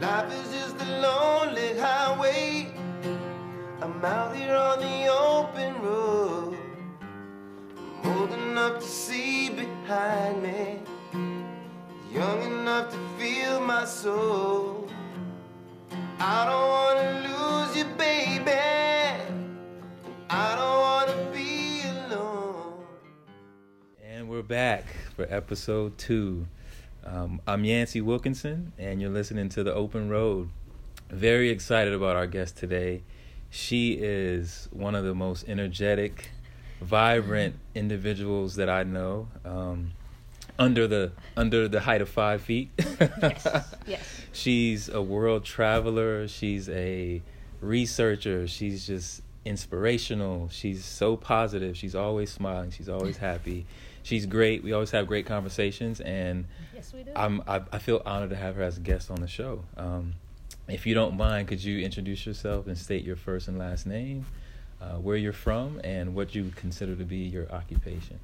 [0.00, 2.70] Life is just a lonely highway.
[3.80, 6.58] I'm out here on the open road.
[8.04, 10.80] I'm old enough to see behind me.
[12.12, 14.86] Young enough to feel my soul.
[16.18, 18.52] I don't wanna lose you, baby.
[20.28, 22.84] I don't wanna be alone.
[24.04, 24.84] And we're back
[25.14, 26.46] for episode two.
[27.06, 30.48] Um, I'm Yancey Wilkinson, and you're listening to The Open Road.
[31.08, 33.02] Very excited about our guest today.
[33.48, 36.30] She is one of the most energetic,
[36.80, 39.28] vibrant individuals that I know.
[39.44, 39.92] Um,
[40.58, 42.70] under the under the height of five feet.
[42.78, 43.74] yes.
[43.86, 44.22] Yes.
[44.32, 46.26] She's a world traveler.
[46.26, 47.22] She's a
[47.60, 48.48] researcher.
[48.48, 50.48] She's just inspirational.
[50.50, 51.76] She's so positive.
[51.76, 52.72] She's always smiling.
[52.72, 53.64] She's always happy.
[54.06, 54.62] She's great.
[54.62, 57.10] We always have great conversations, and Yes, we do.
[57.16, 59.64] I'm I, I feel honored to have her as a guest on the show.
[59.76, 60.14] Um,
[60.68, 64.24] if you don't mind, could you introduce yourself and state your first and last name,
[64.80, 68.20] uh, where you're from, and what you consider to be your occupation?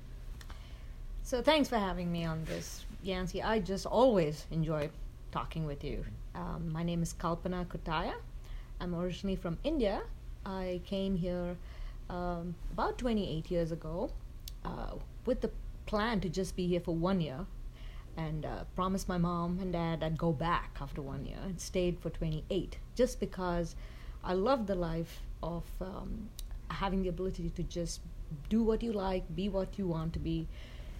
[1.24, 3.42] so thanks for having me on this, Yancey.
[3.42, 4.88] I just always enjoy
[5.32, 6.04] talking with you.
[6.36, 8.14] Um, my name is Kalpana Kuttaiah.
[8.80, 10.02] I'm originally from India.
[10.46, 11.56] I came here
[12.08, 14.12] um, about 28 years ago
[14.64, 14.94] uh,
[15.26, 15.50] with the
[15.86, 17.46] plan to just be here for one year
[18.16, 21.98] and uh, promised my mom and dad I'd go back after one year and stayed
[21.98, 23.74] for 28 just because
[24.22, 26.28] I loved the life of um,
[26.68, 28.00] having the ability to just
[28.48, 30.46] do what you like, be what you want to be.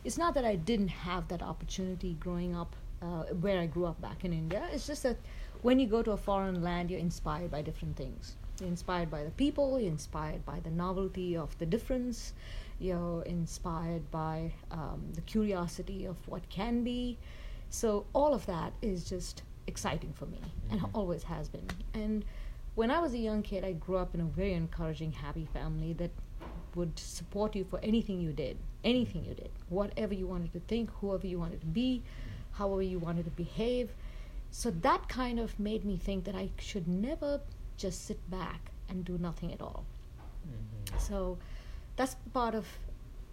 [0.04, 4.00] It's not that I didn't have that opportunity growing up uh, where I grew up
[4.00, 4.68] back in India.
[4.72, 5.16] It's just that
[5.62, 8.36] when you go to a foreign land, you're inspired by different things.
[8.62, 12.32] You're inspired by the people, you're inspired by the novelty of the difference,
[12.78, 17.18] you're inspired by um, the curiosity of what can be.
[17.70, 20.38] So, all of that is just exciting for me
[20.70, 20.90] and Mhm.
[20.94, 21.66] always has been.
[21.92, 22.24] And
[22.76, 25.92] when I was a young kid, I grew up in a very encouraging, happy family
[25.94, 26.12] that
[26.76, 30.88] would support you for anything you did, anything you did, whatever you wanted to think,
[31.00, 32.04] whoever you wanted to be,
[32.52, 33.92] however you wanted to behave.
[34.52, 37.40] So that kind of made me think that I should never
[37.76, 39.84] just sit back and do nothing at all.
[40.98, 41.38] So
[41.96, 42.66] that's part of,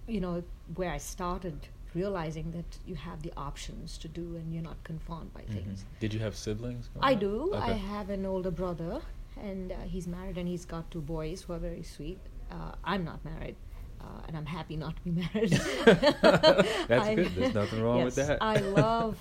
[0.08, 0.44] you know,
[0.76, 5.34] where I started realizing that you have the options to do and you're not confined
[5.34, 5.54] by Mhm.
[5.54, 5.86] things.
[6.00, 6.90] Did you have siblings?
[7.02, 7.20] I up?
[7.20, 7.54] do.
[7.56, 9.02] I have an older brother,
[9.42, 12.20] and uh, he's married, and he's got two boys who are very sweet.
[12.52, 13.56] Uh, I'm not married,
[14.02, 15.52] uh, and I'm happy not to be married.
[16.88, 17.32] That's I- good.
[17.36, 18.38] There's nothing wrong with that.
[18.42, 19.18] I love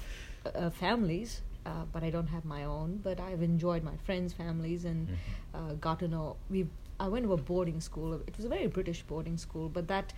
[0.54, 2.98] uh, families, uh, but I don't have my own.
[3.06, 5.16] But I've enjoyed my friends' families and Mhm.
[5.60, 6.26] uh, got to know.
[6.56, 6.66] We
[7.06, 8.14] I went to a boarding school.
[8.30, 10.12] It was a very British boarding school, but that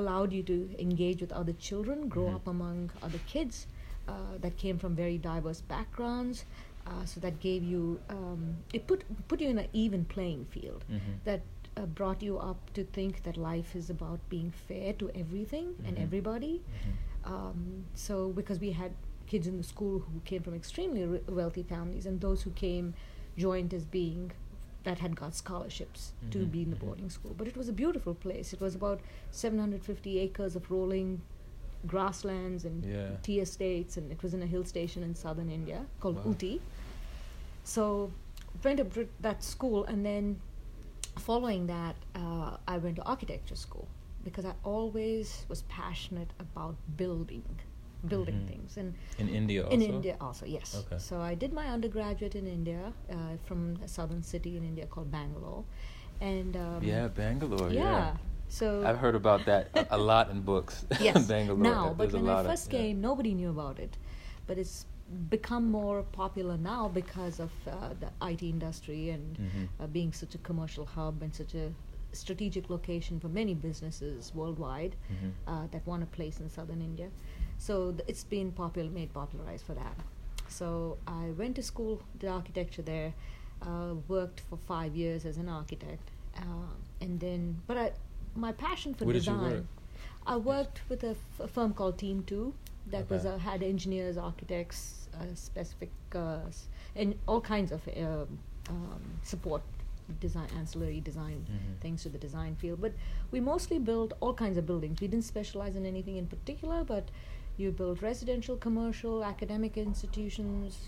[0.00, 0.58] allowed you to
[0.88, 2.34] engage with other children, grow Mhm.
[2.36, 3.66] up among other kids
[4.12, 6.44] uh, that came from very diverse backgrounds.
[6.86, 7.82] Uh, so that gave you
[8.14, 8.40] um,
[8.78, 11.12] it put put you in an even playing field Mhm.
[11.28, 11.42] that
[11.76, 15.96] uh, brought you up to think that life is about being fair to everything and
[15.96, 16.02] Mhm.
[16.06, 16.54] everybody.
[16.62, 16.96] Mhm.
[17.34, 17.60] Um,
[18.06, 18.92] so because we had
[19.32, 22.94] kids in the school who came from extremely re- wealthy families, and those who came
[23.44, 24.30] joined as being
[24.86, 26.84] that had got scholarships to Mhm, be in the mhm.
[26.86, 27.34] boarding school.
[27.38, 28.52] But it was a beautiful place.
[28.56, 29.00] It was about
[29.30, 31.10] 750 acres of rolling
[31.92, 33.16] grasslands and Yeah.
[33.26, 36.32] tea estates, and it was in a hill station in southern India called Wow.
[36.32, 36.54] Ooty.
[37.64, 38.10] So
[38.64, 40.24] went to that school, and then
[41.18, 43.88] following that, uh, I went to architecture school
[44.24, 47.44] because I always was passionate about building,
[48.08, 48.48] building Mhm.
[48.48, 49.74] things, and In India also.
[49.74, 50.74] in India also, yes.
[50.74, 50.98] Okay.
[50.98, 55.10] So I did my undergraduate in India uh, from a southern city in India called
[55.10, 55.64] Bangalore,
[56.20, 57.70] and um, Yeah, Bangalore.
[57.70, 57.82] Yeah.
[57.82, 58.16] yeah.
[58.48, 60.84] So I've heard about that a, a lot in books.
[61.00, 61.62] yes, Bangalore.
[61.62, 62.78] now, but when I of- first yeah.
[62.80, 63.96] came, nobody knew about it,
[64.46, 64.86] but it's
[65.30, 69.68] become more popular now because of uh, the IT industry and Mhm.
[69.80, 71.72] uh, being such a commercial hub and such a
[72.12, 75.32] strategic location for many businesses worldwide Mhm.
[75.46, 77.08] uh, that want a place in southern India.
[77.66, 79.96] So th- it's been popular, made popularized for that.
[80.48, 83.14] So I went to school, did architecture there,
[83.62, 86.06] uh, worked for five years as an architect,
[86.36, 87.92] uh, and then, but I,
[88.34, 89.52] my passion for Where did you design.
[89.52, 89.64] work?
[90.26, 92.52] I worked with a, f- a firm called Team Two
[92.90, 93.34] that was Okay.
[93.36, 96.40] uh, had engineers, architects, uh, specific, uh,
[96.96, 98.38] and all kinds of um,
[98.70, 99.62] um, support
[100.20, 101.80] design, ancillary design Mhm.
[101.80, 102.80] things to the design field.
[102.80, 102.92] But
[103.30, 105.00] we mostly built all kinds of buildings.
[105.00, 107.04] We didn't specialize in anything in particular, but
[107.56, 110.78] you built residential, commercial, academic institutions.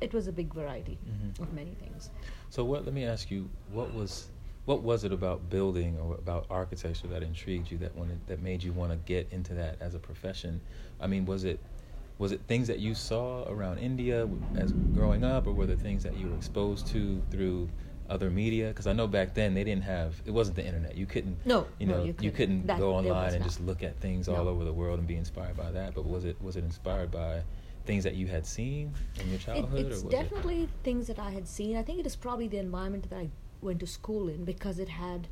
[0.00, 1.40] It was a big variety Mhm.
[1.40, 2.10] of many things.
[2.50, 2.84] So what?
[2.84, 4.30] Let me ask you, what was
[4.66, 8.62] what was it about building or about architecture that intrigued you that wanted that made
[8.62, 10.60] you want to get into that as a profession?
[11.00, 11.60] I mean, was it
[12.18, 16.02] was it things that you saw around India as growing up, or were there things
[16.02, 17.68] that you were exposed to through
[18.10, 18.68] other media?
[18.68, 20.96] Because I know back then they didn't have it wasn't the internet.
[20.96, 22.32] You couldn't No, you know you you couldn't.
[22.34, 25.16] couldn't That- go online and just look at things all over the world and be
[25.16, 25.94] inspired by that.
[25.94, 27.42] But was it was it inspired by
[27.86, 29.86] things that you had seen in your It, childhood?
[29.86, 31.76] it's or was definitely things that I had seen.
[31.76, 33.30] I think it is probably the environment that I
[33.62, 35.28] went to school in because it had,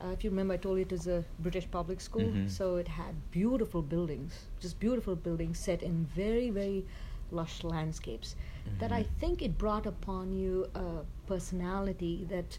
[0.00, 2.50] uh, if you remember, I told you it was a British public school, Mhm.
[2.50, 6.84] so it had beautiful buildings, just beautiful buildings set in very, very
[7.30, 8.36] lush landscapes.
[8.78, 9.08] That I Mhm.
[9.20, 12.58] think it brought upon you a personality that.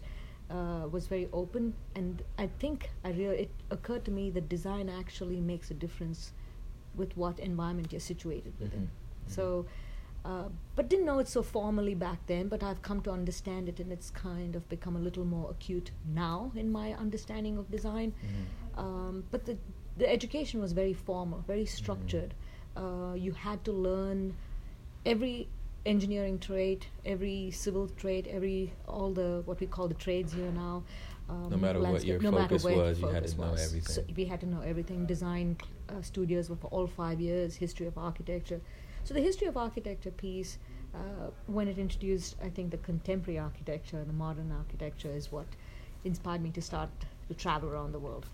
[0.50, 4.88] Uh, was very open, and I think I real it occurred to me that design
[4.88, 6.32] actually makes a difference
[6.96, 8.84] with what environment you're situated within.
[8.84, 8.88] Mhm.
[9.26, 9.30] Mhm.
[9.30, 9.66] So,
[10.24, 12.48] uh, but didn't know it so formally back then.
[12.48, 15.92] But I've come to understand it, and it's kind of become a little more acute
[16.06, 18.14] now in my understanding of design.
[18.24, 18.80] Mhm.
[18.80, 19.58] Um, but the
[19.98, 22.34] the education was very formal, very structured.
[22.78, 24.34] Uh, you had to learn
[25.06, 25.50] every
[25.88, 30.84] engineering trade, every civil trade, every all the what we call the trades here now.
[31.30, 33.66] Um, No matter what your no focus was, you had to know was.
[33.68, 33.94] everything.
[33.96, 35.06] So we had to know everything.
[35.06, 35.58] Design
[35.90, 37.56] uh, studios were for all five years.
[37.56, 38.62] History of architecture.
[39.04, 40.58] So the history of architecture piece,
[40.94, 45.48] uh, when it introduced, I think the contemporary architecture and the modern architecture is what
[46.04, 46.90] inspired me to start
[47.30, 48.26] to travel around the world.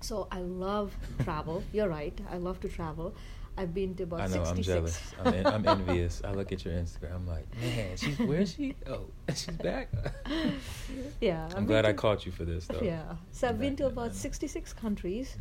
[0.00, 1.62] So I love travel.
[1.72, 2.18] You're right.
[2.30, 3.14] I love to travel.
[3.58, 4.44] I've been to about I know.
[4.44, 4.56] 66.
[4.56, 5.00] I'm jealous.
[5.24, 6.22] I'm, en- I'm envious.
[6.24, 7.14] I look at your Instagram.
[7.16, 8.74] I'm like, man, she's where is she?
[8.86, 9.88] Oh, she's back.
[11.20, 11.46] yeah.
[11.52, 12.80] I'm I've glad I to- caught you for this, though.
[12.82, 13.02] Yeah.
[13.32, 15.36] So I've been to about 66 countries.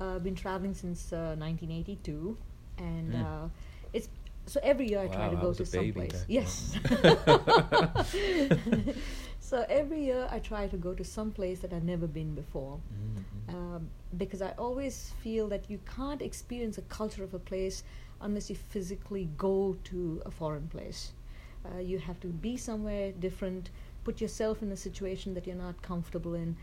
[0.00, 2.36] Uh, I've been traveling since uh, 1982,
[2.78, 3.24] and Mm.
[3.24, 3.48] uh,
[4.46, 6.24] so every year I try Wow, to go to some place.
[6.28, 6.76] Yes.
[9.40, 12.80] so every year I try to go to some place that I've never been before.
[12.92, 13.54] Mhm.
[13.54, 17.82] um, because I always feel that you can't experience a culture of a place
[18.20, 21.12] unless you physically go to a foreign place.
[21.64, 23.70] Uh, you have to be somewhere different,
[24.04, 26.56] put yourself in a situation that you're not comfortable in,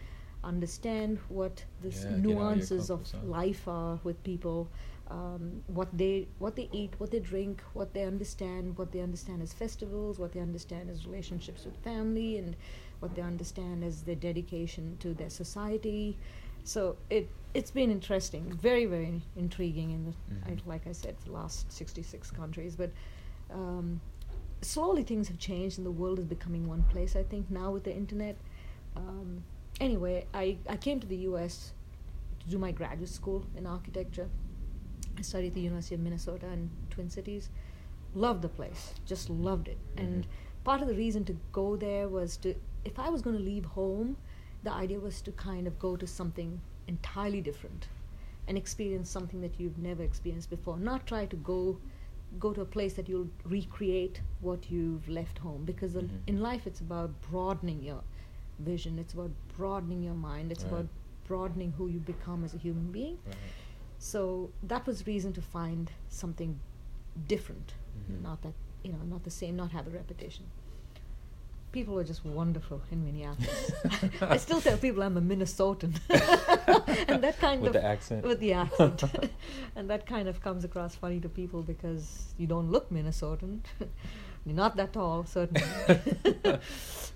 [0.43, 4.67] understand what the Yeah, out of nuances of life are with people,
[5.09, 9.41] um, what they what they eat, what they drink, what they understand, what they understand
[9.41, 12.55] as festivals, what they understand as relationships with family, and
[12.99, 16.17] what they understand as their dedication to their society.
[16.63, 20.13] So it it's been interesting, very very intriguing in the
[20.45, 20.65] I, Mhm.
[20.65, 22.91] like I said, the last sixty six countries, but.
[23.51, 23.99] Um,
[24.61, 27.83] slowly things have changed and the world is becoming one place i think now with
[27.83, 28.37] the internet
[28.95, 29.43] um,
[29.81, 31.73] anyway I, I came to the us
[32.39, 34.29] to do my graduate school in architecture
[35.17, 37.49] i studied at the university of minnesota in twin cities
[38.15, 40.63] loved the place just loved it and Mhm.
[40.63, 42.55] part of the reason to go there was to
[42.91, 44.15] if i was going to leave home
[44.63, 47.87] the idea was to kind of go to something entirely different
[48.47, 51.59] and experience something that you've never experienced before not try to go
[52.39, 56.21] go to a place that you'll recreate what you've left home because Mhm.
[56.27, 58.01] in life it's about broadening your
[58.59, 60.73] vision it's about broadening your mind it's Right.
[60.73, 60.87] about
[61.27, 63.37] broadening who you become as a human being Right.
[64.11, 66.59] So that was reason to find something
[67.33, 67.69] different.
[67.99, 68.21] Mhm.
[68.29, 68.53] not that
[68.83, 70.45] you know not the same not have a repetition
[71.71, 73.71] people were just wonderful in minneapolis.
[74.35, 75.93] I still tell people i'm a minnesotan.
[77.09, 78.23] And that kind With of the accent?
[78.31, 79.03] with the accent.
[79.75, 82.05] And that kind of comes across funny to people because
[82.37, 83.53] you don't look minnesotan.
[84.45, 85.63] You're not that tall certainly.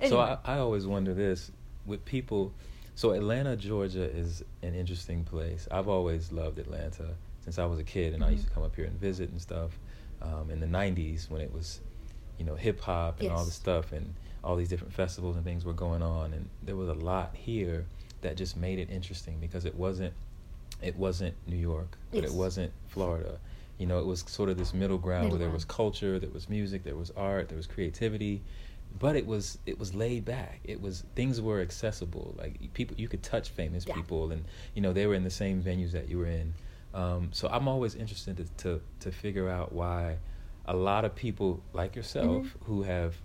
[0.10, 1.52] So I, I always wonder this.
[1.86, 2.52] With people.
[2.98, 5.68] So Atlanta, Georgia is an interesting place.
[5.70, 7.10] I've always loved Atlanta
[7.42, 8.54] since I was a kid, and I used to Mhm.
[8.56, 9.78] come up here and visit and stuff.
[10.20, 11.80] Um, in the '90s, when it was,
[12.40, 15.64] you know, hip hop and all this stuff, and all these different festivals and things
[15.64, 17.86] were going on, and there was a lot here
[18.22, 20.16] that just made it interesting because it wasn't,
[20.82, 22.32] it wasn't New York, but Yes.
[22.32, 23.40] it wasn't Florida.
[23.78, 26.32] You know, it was sort of this middle ground Middle where there was culture, there
[26.32, 28.42] was music, there was art, there was creativity,
[29.00, 30.60] but it was it was laid back.
[30.64, 32.36] It was things were accessible.
[32.38, 33.96] Like people, you could touch famous Yeah.
[33.96, 36.54] people, and you know they were in the same venues that you were in.
[36.94, 40.18] Um, so I'm always interested to, to to figure out why
[40.66, 42.64] a lot of people like yourself Mhm.
[42.66, 43.16] who have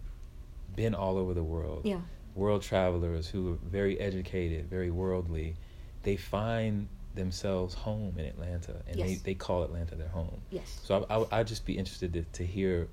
[0.77, 2.01] been all over the world, yeah
[2.35, 5.55] world travelers who are very educated, very worldly,
[6.03, 10.41] they find themselves home in Atlanta, and they, they call Atlanta their home.
[10.51, 12.89] yes So I, I, I'd just be interested to, to hear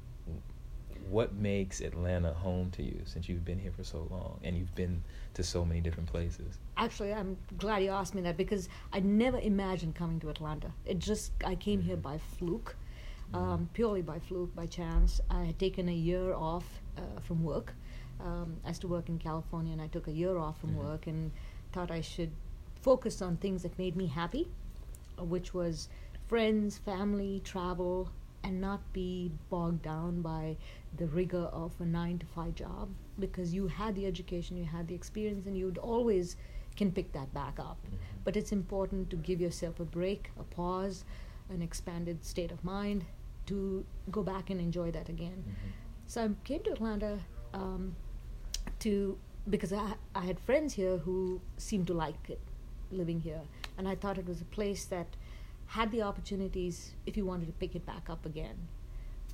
[1.10, 4.74] what makes Atlanta home to you since you've been here for so long and you've
[4.75, 6.60] been to so many different places.
[6.78, 10.72] Actually, I'm glad you asked me that because I never imagined coming to Atlanta.
[10.86, 12.75] It just I came here by fluke,
[13.34, 15.20] um, purely by fluke, by chance.
[15.30, 16.66] I had taken a year off
[16.98, 17.74] uh, from work.
[18.20, 20.84] Um, I used to work in California, and I took a year off from Mhm.
[20.84, 21.32] work and
[21.72, 22.32] thought I should
[22.82, 24.48] focus on things that made me happy,
[25.18, 25.89] uh, which was
[26.28, 28.10] friends, family, travel,
[28.43, 30.58] and not be bogged down by
[30.98, 34.88] the rigor of a nine to five job because you had the education, you had
[34.88, 36.36] the experience, and you'd always
[36.75, 37.77] can pick that back up.
[37.86, 37.98] Mhm.
[38.24, 41.03] But it's important to give yourself a break, a pause,
[41.50, 43.05] an expanded state of mind
[43.48, 45.43] to go back and enjoy that again.
[45.48, 45.72] Mhm.
[46.08, 47.19] So I came to Atlanta
[47.53, 47.96] um,
[48.79, 49.17] to
[49.50, 52.39] because I, I had friends here who seemed to like it
[52.91, 53.41] living here,
[53.77, 55.15] and I thought it was a place that
[55.78, 58.58] had the opportunities if you wanted to pick it back up again.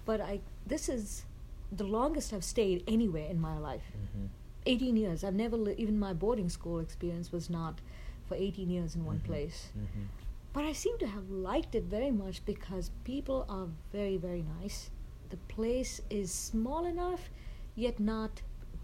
[0.06, 1.26] But I this is
[1.72, 3.88] the longest I've stayed anywhere in my life.
[3.94, 4.28] Mhm.
[4.66, 5.24] 18 years.
[5.24, 7.80] I've never li- even my boarding school experience was not
[8.28, 9.24] for 18 years in one Mhm.
[9.30, 9.72] place.
[9.78, 10.08] Mhm.
[10.54, 14.90] But I seem to have liked it very much because people are very, very nice.
[15.30, 17.30] The place is small enough,
[17.76, 18.42] yet not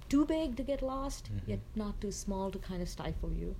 [0.09, 1.47] too big to get lost, Mhm.
[1.47, 3.55] yet not too small to kind of stifle you.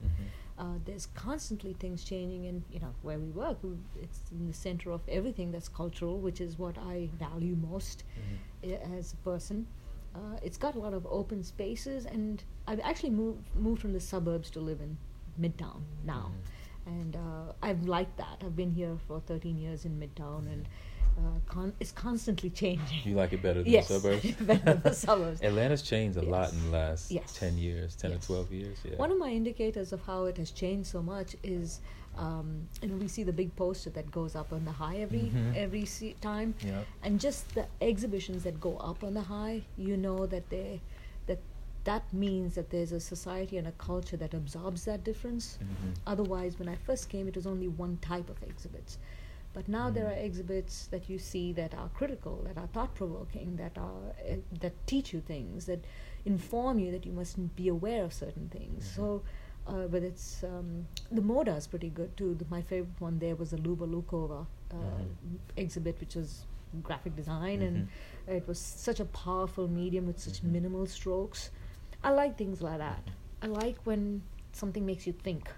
[0.58, 3.58] Uh, there's constantly things changing, and you know where we work,
[4.01, 8.03] it's in the center of everything that's cultural, which is what I value most
[8.63, 8.72] Mhm.
[8.72, 9.65] i- as a person.
[10.13, 14.00] Uh, it's got a lot of open spaces, and I've actually moved moved from the
[14.00, 14.98] suburbs to live in
[15.39, 16.31] Midtown now,
[16.86, 18.43] and uh, I've liked that.
[18.46, 20.70] I've been here for 13 years in Midtown, and uh,
[21.47, 22.99] con- it's constantly changing.
[23.03, 24.31] You like it better than yes, the suburbs?
[24.41, 25.41] better than the suburbs.
[25.41, 27.33] Atlanta's changed a lot in the last Yes.
[27.37, 28.23] 10 years, 10 Yes.
[28.23, 28.77] or 12 years.
[28.83, 28.95] Yeah.
[28.97, 31.79] One of my indicators of how it has changed so much is,
[32.17, 35.31] um, you know, we see the big poster that goes up on the high every
[35.33, 35.55] Mhm.
[35.55, 36.85] every se- time, Yep.
[37.03, 40.81] and just the exhibitions that go up on the high, you know that they
[41.27, 41.39] that
[41.85, 45.57] that means that there's a society and a culture that absorbs that difference.
[45.61, 45.95] Mhm.
[46.05, 48.97] Otherwise, when I first came, it was only one type of exhibits.
[49.53, 50.12] But now there Mm.
[50.12, 54.38] are exhibits that you see that are critical, that are thought provoking, that are uh,
[54.62, 55.84] that teach you things, that
[56.25, 58.86] inform you that you must be aware of certain things.
[58.86, 58.96] Mhm.
[58.96, 59.24] So,
[59.67, 62.34] uh, but it's um, the Moda is pretty good too.
[62.36, 65.39] The, my favorite one there was the Luba Lukova uh, Mhm.
[65.58, 66.46] exhibit, which was
[66.81, 67.67] graphic design, Mhm.
[67.67, 67.88] and
[68.27, 70.51] it was such a powerful medium with such Mhm.
[70.53, 71.51] minimal strokes.
[72.03, 73.03] I like things like that.
[73.05, 73.13] Mhm.
[73.43, 74.22] I like when
[74.53, 75.51] something makes you think,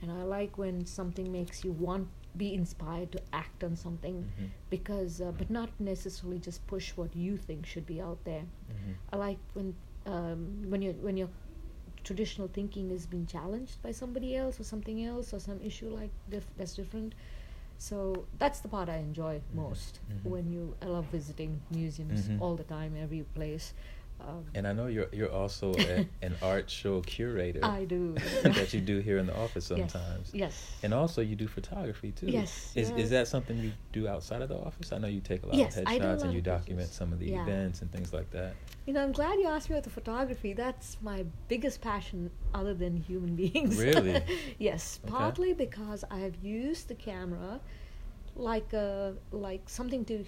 [0.00, 4.48] and I like when something makes you want be inspired to act on something Mhm.
[4.70, 8.44] because, uh, but not necessarily just push what you think should be out there.
[8.70, 8.94] Mhm.
[9.12, 9.74] I like when
[10.06, 11.28] um, when you when your
[12.04, 16.10] traditional thinking is being challenged by somebody else or something else or some issue like
[16.28, 17.14] dif- that's different.
[17.78, 19.54] So that's the part I enjoy Mhm.
[19.54, 20.30] most Mhm.
[20.30, 20.74] when you.
[20.82, 22.40] I love visiting museums Mhm.
[22.40, 23.74] all the time, every place.
[24.26, 27.64] Um, And I know you're you're also a, an art show curator.
[27.64, 28.14] I do.
[28.42, 30.30] that you do here in the office sometimes.
[30.32, 30.34] Yes.
[30.34, 30.78] yes.
[30.82, 32.26] And also you do photography too.
[32.26, 32.96] Yes, Is yeah.
[32.98, 34.92] is that something you do outside of the office?
[34.92, 36.80] I know you take a lot Yes, of I do a headshots and you document
[36.88, 36.96] pictures.
[36.96, 37.42] some of the Yeah.
[37.42, 38.54] events and things like that.
[38.86, 40.52] You know, I'm glad you asked me about the photography.
[40.54, 43.78] That's my biggest passion other than human beings.
[43.78, 44.22] Really?
[44.58, 45.12] yes, Okay.
[45.12, 47.60] partly because I have used the camera
[48.34, 50.24] like a like something to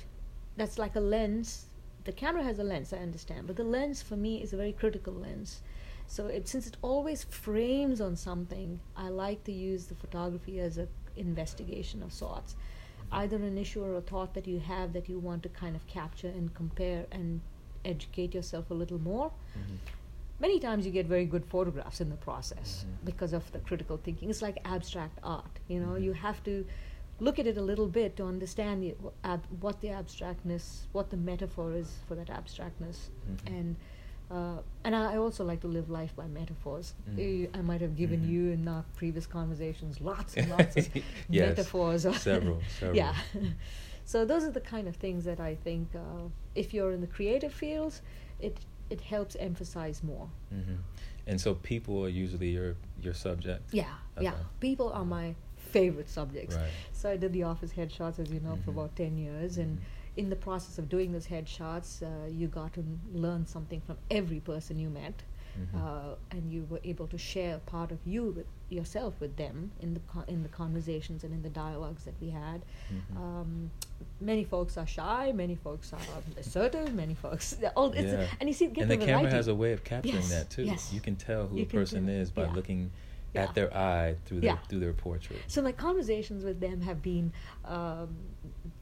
[0.56, 1.66] that's like a lens.
[2.04, 4.72] The camera has a lens, I understand, but the lens for me is a very
[4.72, 5.62] critical lens.
[6.06, 10.76] So it, since it always frames on something, I like to use the photography as
[10.76, 12.56] a investigation of sorts.
[13.10, 15.86] Either an issue or a thought that you have that you want to kind of
[15.86, 17.40] capture and compare and
[17.84, 19.30] educate yourself a little more.
[19.56, 19.78] Mhm.
[20.40, 23.04] Many times you get very good photographs in the process Mhm.
[23.06, 24.28] because of the critical thinking.
[24.28, 25.92] It's like abstract art, you know.
[25.92, 26.02] Mhm.
[26.02, 26.66] You have to
[27.20, 31.16] look at it a little bit to understand the, ab, what the abstractness, what the
[31.16, 33.46] metaphor is for that abstractness, Mhm.
[33.46, 33.76] and
[34.30, 36.94] uh, and I also like to live life by metaphors.
[37.18, 38.28] Eh, I might have given Mhm.
[38.28, 40.88] you in our previous conversations lots and lots of
[41.28, 42.02] Yes, metaphors.
[42.22, 42.96] several, several.
[42.96, 43.14] Yeah.
[44.04, 47.06] so those are the kind of things that I think uh, if you're in the
[47.06, 48.02] creative fields,
[48.40, 48.58] it
[48.90, 50.28] it helps emphasize more.
[50.50, 50.76] hmm
[51.26, 53.72] And so people are usually your your subject.
[53.72, 54.34] Yeah, yeah.
[54.60, 55.34] People are my
[55.78, 56.54] favorite subjects.
[56.56, 56.70] Right.
[57.00, 58.76] So I did the office headshots, as you know, for Mhm.
[58.76, 59.82] about ten years, and Mhm.
[60.22, 62.82] in the process of doing those headshots, uh, you got to
[63.26, 65.74] learn something from every person you met, Mhm.
[65.82, 68.46] uh, and you were able to share a part of you with
[68.78, 72.28] yourself with them in the co- in the conversations and in the dialogues that we
[72.42, 72.60] had.
[72.96, 73.16] Mhm.
[73.22, 73.50] Um,
[74.32, 76.06] many folks are shy, many folks are
[76.44, 77.46] assertive, many folks.
[77.76, 78.26] All, Yeah.
[78.40, 79.36] and you see, and the, camera variety.
[79.40, 80.64] has a way of capturing Yes, that too.
[80.72, 80.92] yes.
[80.96, 82.52] You can tell who You a person tell, is by yeah.
[82.58, 82.82] looking
[83.34, 83.42] Yeah.
[83.42, 84.58] at their eye through their Yeah.
[84.68, 85.40] through their portrait.
[85.48, 87.32] So my conversations with them have been
[87.64, 88.08] um,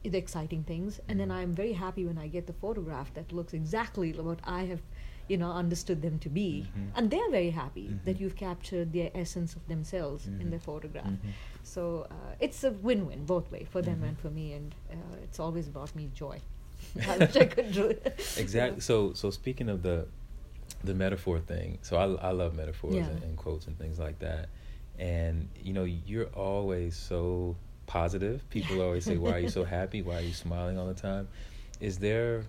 [0.03, 1.35] the exciting things, and then Mhm.
[1.39, 4.81] I'm very happy when I get the photograph that looks exactly what I have,
[5.27, 6.91] you know, understood them to be, Mhm.
[6.95, 8.19] and they're very happy that Mhm.
[8.21, 11.07] you've captured the essence of themselves in their photograph.
[11.13, 11.31] Mhm.
[11.63, 11.81] So
[12.11, 14.95] uh, it's a win-win both way for them and for me, and uh,
[15.25, 16.37] it's always brought me joy.
[17.11, 18.01] I wish I could do it.
[18.37, 18.81] Exactly.
[18.81, 20.05] So so speaking of the
[20.83, 23.11] the metaphor thing, so I I love metaphors Yeah.
[23.11, 24.49] and, and quotes and things like that,
[24.99, 28.47] and you know you're always so positive.
[28.49, 30.01] People always say, "Why are you so happy?
[30.01, 31.27] Why are you smiling all the time?"
[31.79, 32.45] Is there?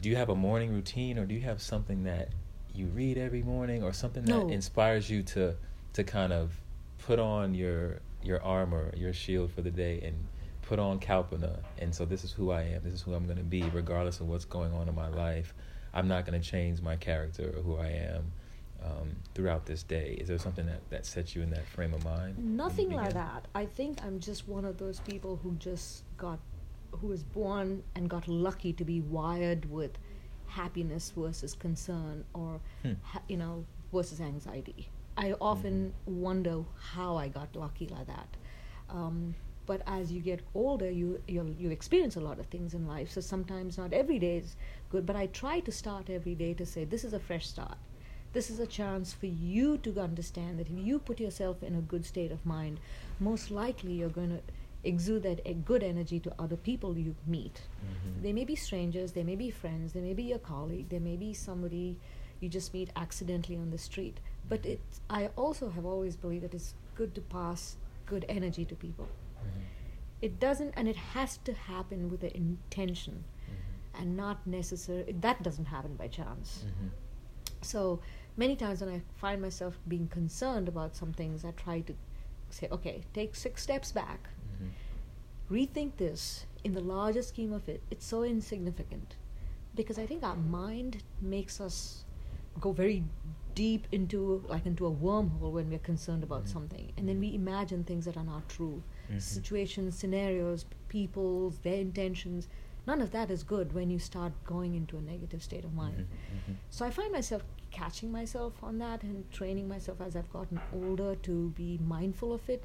[0.00, 2.30] Do you have a morning routine, or do you have something that
[2.74, 4.48] you read every morning, or something that No.
[4.48, 5.56] inspires you to
[5.92, 6.52] to kind of
[6.98, 10.14] put on your your armor, your shield for the day, and
[10.62, 12.82] put on Kalpana, and so this is who I am.
[12.82, 15.52] This is who I'm going to be, regardless of what's going on in my life.
[15.94, 18.32] I'm not going to change my character or who I am
[18.84, 20.16] um, throughout this day.
[20.20, 22.38] Is there something that, that sets you in that frame of mind?
[22.38, 23.46] Nothing like that.
[23.54, 26.38] I think I'm just one of those people who just got,
[26.92, 29.92] who was born and got lucky to be wired with
[30.46, 32.92] happiness versus concern or, Hmm.
[33.02, 34.88] ha- you know, versus anxiety.
[35.16, 38.28] I often wonder how I got lucky like that.
[38.88, 39.34] Um,
[39.66, 43.10] but as you get older, you you you experience a lot of things in life.
[43.10, 44.56] So sometimes not every day is
[44.90, 45.06] good.
[45.06, 47.78] But I try to start every day to say this is a fresh start.
[48.32, 51.82] This is a chance for you to understand that if you put yourself in a
[51.82, 52.80] good state of mind,
[53.20, 54.40] most likely you're going to
[54.84, 57.60] exude that a good energy to other people you meet.
[57.84, 58.22] Mhm.
[58.22, 61.16] They may be strangers, they may be friends, they may be your colleague, they may
[61.16, 61.98] be somebody
[62.40, 64.18] you just meet accidentally on the street.
[64.48, 64.70] But Mhm.
[64.70, 67.76] it's, I also have always believed that it's good to pass
[68.06, 69.06] good energy to people.
[69.42, 69.62] Mhm.
[70.20, 74.00] It doesn't, and it has to happen with an intention Mhm.
[74.00, 76.64] and not necessarily, that doesn't happen by chance.
[76.64, 76.90] Mhm.
[77.62, 78.00] So
[78.36, 81.94] many times when I find myself being concerned about some things, I try to
[82.50, 84.28] say, okay, take six steps back,
[84.60, 84.70] Mhm.
[85.50, 87.82] rethink this in the larger scheme of it.
[87.90, 89.16] It's so insignificant
[89.74, 92.04] because I think our mind makes us
[92.60, 93.04] go very
[93.54, 96.48] deep into like into a wormhole when we're concerned about Mhm.
[96.48, 99.20] something and then we imagine things that are not true Mhm.
[99.20, 102.48] situations scenarios people's their intentions
[102.86, 105.96] none of that is good when you start going into a negative state of mind
[105.98, 106.52] Mhm.
[106.52, 106.54] Mhm.
[106.70, 111.14] so I find myself catching myself on that and training myself as I've gotten older
[111.28, 112.64] to be mindful of it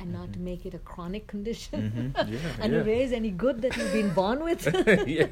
[0.00, 1.78] and not to make it a chronic condition
[2.16, 2.32] Mhm.
[2.32, 2.80] Yeah, and yeah.
[2.80, 4.64] erase any good that you've been born with.
[5.06, 5.26] yeah,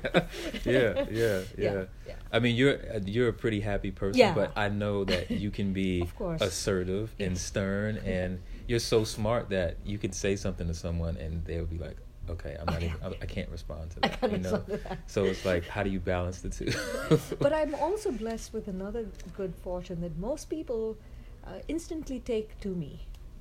[0.64, 1.84] yeah, yeah, yeah.
[2.06, 2.14] yeah.
[2.30, 5.72] I mean, you're uh, you're a pretty happy person, but I know that you can
[5.72, 6.06] be
[6.40, 11.44] assertive and stern, and you're so smart that you can say something to someone and
[11.46, 11.96] they'll be like,
[12.30, 13.12] "Okay, I'm not Okay, even.
[13.20, 13.24] I.
[13.24, 14.58] I can't respond to I that." you know.
[14.68, 14.98] that.
[15.14, 16.70] So it's like, how do you balance the two?
[17.44, 19.02] but I'm also blessed with another
[19.36, 20.96] good fortune that most people
[21.46, 22.92] uh, instantly take to me.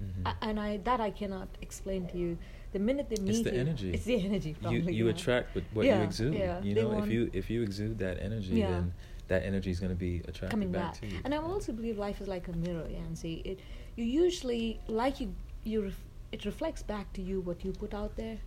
[0.02, 0.24] Mhm.
[0.32, 2.38] A- and I that I cannot explain to you.
[2.74, 3.90] The minute they meet It's the you, energy.
[3.96, 4.50] It's the energy.
[4.50, 5.12] you Probably, you yeah.
[5.16, 6.34] attract what, what you exude.
[6.36, 6.62] yeah.
[6.68, 8.72] You know, if you if you exude that energy, Yeah.
[8.72, 8.94] then
[9.32, 11.02] that energy is going to be attracted coming back, back.
[11.02, 11.20] to you.
[11.26, 13.36] And I also believe life is like a mirror, Yancey.
[13.52, 13.60] It
[13.98, 15.34] you usually like you
[15.64, 16.00] you ref,
[16.32, 18.38] it reflects back to you what you put out there.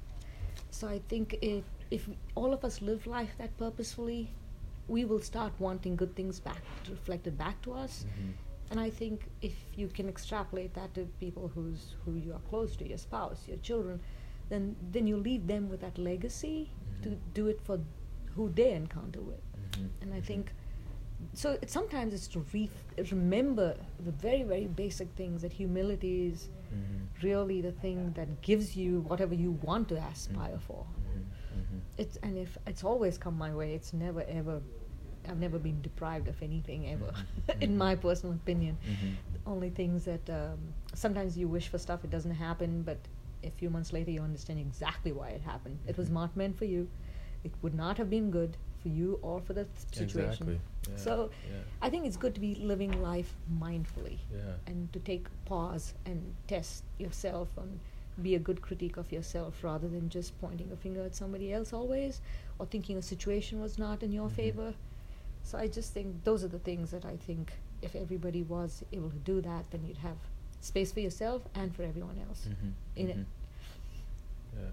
[0.71, 4.33] So I think if if all of us live life that purposefully,
[4.89, 8.05] we will start wanting good things back reflected back to us.
[8.05, 8.33] Mhm.
[8.71, 12.77] And I think if you can extrapolate that to people who's who you are close
[12.77, 14.01] to, your spouse, your children,
[14.49, 16.71] then then you leave them with that legacy
[17.03, 17.19] to Mhm.
[17.35, 17.81] do it for
[18.37, 19.43] who they encounter with.
[19.57, 19.91] Mhm.
[20.03, 20.27] And I Mhm.
[20.33, 20.53] think
[21.35, 21.59] so.
[21.63, 22.71] It, sometimes it's to re-
[23.11, 27.23] remember the very very basic things that humility is Mhm.
[27.23, 30.61] really the thing that gives you whatever you want to aspire Mhm.
[30.61, 30.85] for.
[30.85, 31.25] Mhm.
[31.61, 31.81] Mhm.
[31.99, 34.61] It's and if it's always come my way, it's never ever.
[35.29, 37.63] I've never been deprived of anything ever, Mhm.
[37.67, 38.79] in my personal opinion.
[38.89, 39.15] Mhm.
[39.47, 40.59] Only things that um,
[40.95, 42.99] sometimes you wish for stuff, it doesn't happen, but
[43.45, 45.79] a few months later you understand exactly why it happened.
[45.87, 46.15] It was Mhm.
[46.21, 46.89] not meant for you.
[47.45, 50.49] It would not have been good for you or for the th- situation.
[50.49, 50.61] Exactly.
[50.89, 50.97] Yeah.
[50.97, 51.59] So yeah.
[51.83, 54.55] I think it's good to be living life mindfully Yeah.
[54.67, 57.79] and to take pause and test yourself and
[58.23, 61.73] be a good critique of yourself rather than just pointing a finger at somebody else
[61.73, 62.21] always
[62.59, 64.33] or thinking a situation was not in your Mhm.
[64.43, 64.75] favor.
[65.43, 69.11] So I just think those are the things that I think if everybody was able
[69.11, 70.19] to do that, then you'd have
[70.61, 72.73] space for yourself and for everyone else Mhm.
[72.97, 73.11] in Mhm.
[73.21, 73.27] it.
[74.55, 74.71] Yeah.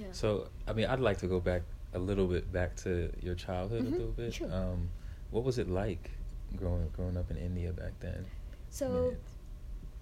[0.00, 0.12] Yeah.
[0.12, 1.62] So, I mean, I'd like to go back
[1.94, 4.34] a little bit back to your childhood Mhm, a little bit.
[4.34, 4.52] sure.
[4.52, 4.88] Um,
[5.30, 6.10] what was it like
[6.56, 8.26] growing growing up in India back then?
[8.70, 9.18] So it-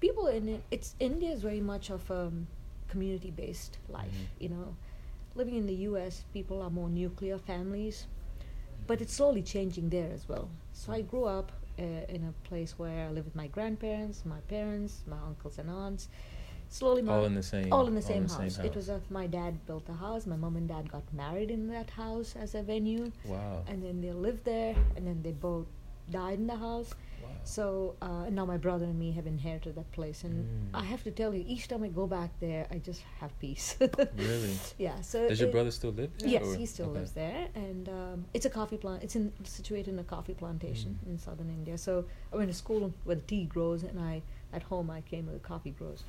[0.01, 2.33] people in it, it's India is very much of a
[2.89, 4.13] community based life.
[4.13, 4.43] Mhm.
[4.43, 4.77] You know,
[5.35, 8.07] living in the U.S., people are more nuclear families,
[8.87, 10.49] but it's slowly changing there as well.
[10.73, 14.41] So I grew up uh, in a place where I lived with my grandparents, my
[14.49, 16.09] parents, my uncles and aunts.
[16.75, 18.59] Slowly, my, All in the same- all in the all same in the same house.
[18.69, 20.27] It was a, my dad built a house.
[20.27, 23.63] My mom and dad got married in that house as a venue, wow.
[23.69, 25.67] and then they lived there, and then they both
[26.11, 26.91] died in the house.
[27.23, 27.29] wow.
[27.45, 30.81] So uh, now my brother and me have inherited that place, and Mm.
[30.83, 33.77] I have to tell you, each time I go back there, I just have peace.
[34.17, 34.55] Really?
[34.87, 35.01] Yeah.
[35.03, 36.29] So Does your it- brother still live there?
[36.29, 36.99] Yes, or- he still okay.
[36.99, 39.05] lives there, and um, it's a coffee plant.
[39.05, 41.11] It's in situated in a coffee plantation Mm.
[41.11, 41.79] in southern India.
[41.79, 41.93] So
[42.33, 45.39] I went to school where the tea grows, and I at home I came where
[45.41, 46.03] the coffee grows.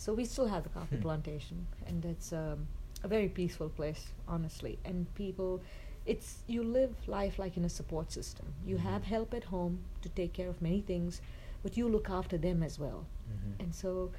[0.00, 1.02] So we still have the coffee Hmm.
[1.08, 2.66] plantation, and it's um,
[3.04, 4.78] a very peaceful place, honestly.
[4.84, 5.60] And people,
[6.06, 8.46] it's you live life like in a support system.
[8.70, 8.86] You Mhm.
[8.90, 11.20] have help at home to take care of many things,
[11.62, 13.00] but you look after them as well.
[13.34, 13.52] Mhm.
[13.62, 14.10] And so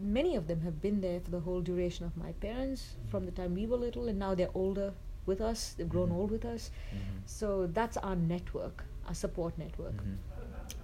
[0.00, 3.32] many of them have been there for the whole duration of my parents from the
[3.32, 4.92] time we were little, and now they're older
[5.26, 5.74] with us.
[5.74, 6.16] They've grown Mhm.
[6.18, 6.70] old with us.
[6.92, 7.22] Mhm.
[7.26, 9.96] So that's our network, our support network.
[10.02, 10.16] Mhm.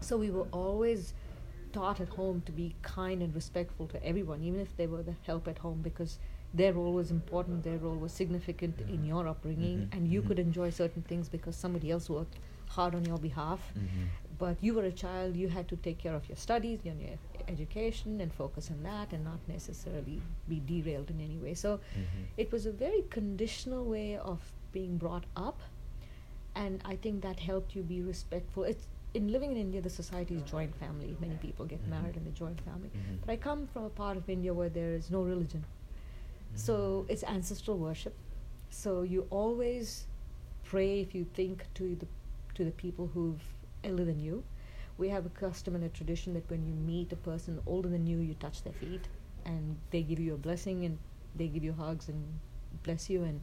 [0.00, 1.14] So we were always
[1.74, 5.16] taught at home to be kind and respectful to everyone, even if they were the
[5.26, 6.18] help at home, because
[6.62, 9.08] their role was important, their role was significant in Mhm.
[9.12, 9.88] your upbringing, Mhm.
[9.94, 10.26] and you Mhm.
[10.28, 12.38] could enjoy certain things because somebody else worked
[12.76, 13.72] hard on your behalf.
[13.76, 14.08] Mhm.
[14.38, 17.18] But you were a child, you had to take care of your studies and your
[17.48, 20.16] education and focus on that and not necessarily
[20.48, 21.54] be derailed in any way.
[21.54, 22.26] So Mhm.
[22.36, 24.40] it was a very conditional way of
[24.72, 25.60] being brought up
[26.62, 30.34] and i think that helped you be respectful it's in living in india the society
[30.36, 31.16] is joint family.
[31.20, 31.90] Many people get Mhm.
[31.96, 32.90] married in the joint family.
[32.94, 33.20] Mhm.
[33.20, 35.64] but i come from a part of india where there is no religion.
[36.54, 37.10] So Mhm.
[37.12, 38.14] it's ancestral worship.
[38.70, 40.06] So you always
[40.72, 42.06] pray if you think to the
[42.58, 43.42] to the people who've
[43.82, 44.42] elder than you.
[44.96, 48.06] We have a custom and a tradition that when you meet a person older than
[48.06, 49.08] you you touch their feet
[49.44, 50.98] and they give you a blessing and
[51.38, 52.20] they give you hugs and
[52.84, 53.40] bless you and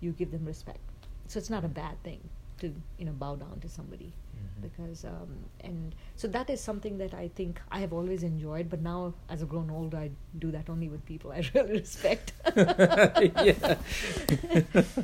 [0.00, 0.80] you give them respect.
[1.28, 2.20] So it's not a bad thing
[2.60, 2.66] to
[2.98, 4.12] you know bow down to somebody
[4.44, 4.62] Mhm.
[4.62, 5.28] because um,
[5.60, 8.68] and so that is something that I think I have always enjoyed.
[8.70, 12.32] But now, as I've grown older, I do that only with people I really respect.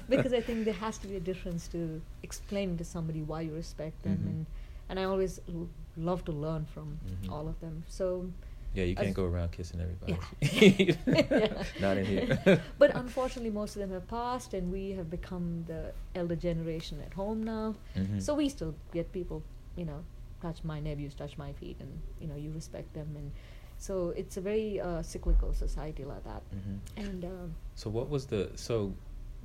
[0.09, 3.55] Because I think there has to be a difference to explaining to somebody why you
[3.55, 4.27] respect them, Mhm.
[4.33, 4.47] and
[4.89, 7.31] and I always l- love to learn from Mhm.
[7.33, 7.85] all of them.
[7.89, 8.31] So.
[8.73, 10.17] Yeah, you can't go around kissing everybody.
[10.41, 11.65] Yeah.
[11.81, 12.63] Not in here.
[12.79, 17.13] but unfortunately, most of them have passed, and we have become the elder generation at
[17.15, 17.75] home now.
[17.97, 18.23] Mhm.
[18.23, 19.43] So we still get people,
[19.77, 20.05] you know,
[20.41, 23.33] touch my nephews, touch my feet, and you know, you respect them, and
[23.79, 26.43] so it's a very uh, cyclical society like that.
[26.55, 26.79] Mhm.
[27.07, 28.93] And um, So what was the so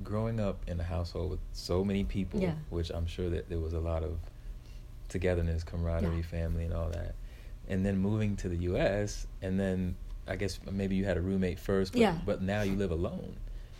[0.04, 2.54] growing up in a household with so many people, Yeah.
[2.70, 4.18] which I'm sure that there was a lot of
[5.08, 6.22] togetherness, camaraderie, Yeah.
[6.22, 7.14] family, and all that,
[7.68, 9.26] and then moving to the U.S.
[9.42, 9.96] and then
[10.28, 12.18] I guess maybe you had a roommate first, but, Yeah.
[12.24, 13.36] but now you live alone,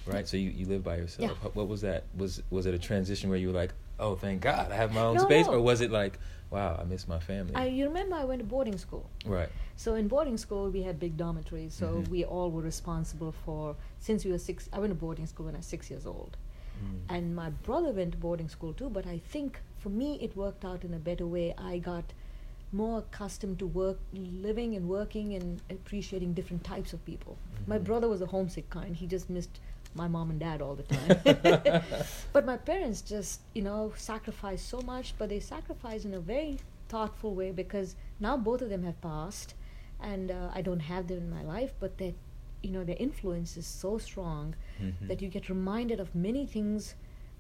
[0.07, 0.27] right?
[0.29, 1.37] So you, you live by yourself.
[1.43, 1.49] Yeah.
[1.55, 2.05] What was that?
[2.17, 5.01] Was was it a transition where you were like, oh, thank God, I have my
[5.03, 5.55] own No, space, no.
[5.55, 6.19] or was it like,
[6.51, 7.55] wow, I miss my family?
[7.55, 9.09] I, you remember, I went to boarding school.
[9.25, 9.49] right.
[9.79, 11.75] So in boarding school, we had big dormitories.
[11.75, 12.09] So Mhm.
[12.09, 13.77] we all were responsible for.
[13.99, 16.37] Since we were six, I went to boarding school when I was six years old.
[16.77, 17.15] Mm.
[17.17, 20.63] and my brother went to boarding school too but i think for me it worked
[20.71, 22.05] out in a better way i got
[22.83, 23.99] more accustomed to work
[24.47, 27.37] living and working and appreciating different types of people
[27.67, 27.85] my Mhm.
[27.89, 29.61] brother was a homesick kind he just missed
[29.95, 31.11] my mom and dad all the time
[32.35, 36.59] but my parents just you know sacrificed so much but they sacrificed in a very
[36.89, 39.55] thoughtful way because now both of them have passed
[40.13, 42.15] and uh, i don't have them in my life but they
[42.63, 45.09] you know their influence is so strong Mhm.
[45.09, 46.95] that you get reminded of many things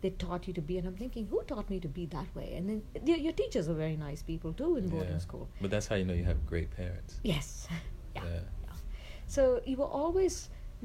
[0.06, 2.48] they taught you to be and i'm thinking who taught me to be that way
[2.56, 5.24] and then your, your teachers are very nice people too in boarding Yeah.
[5.28, 7.20] school But that's how you know you have great parents.
[7.32, 7.48] yes
[8.16, 8.22] yeah.
[8.24, 8.40] Yeah.
[8.66, 8.76] yeah
[9.38, 10.36] so you were always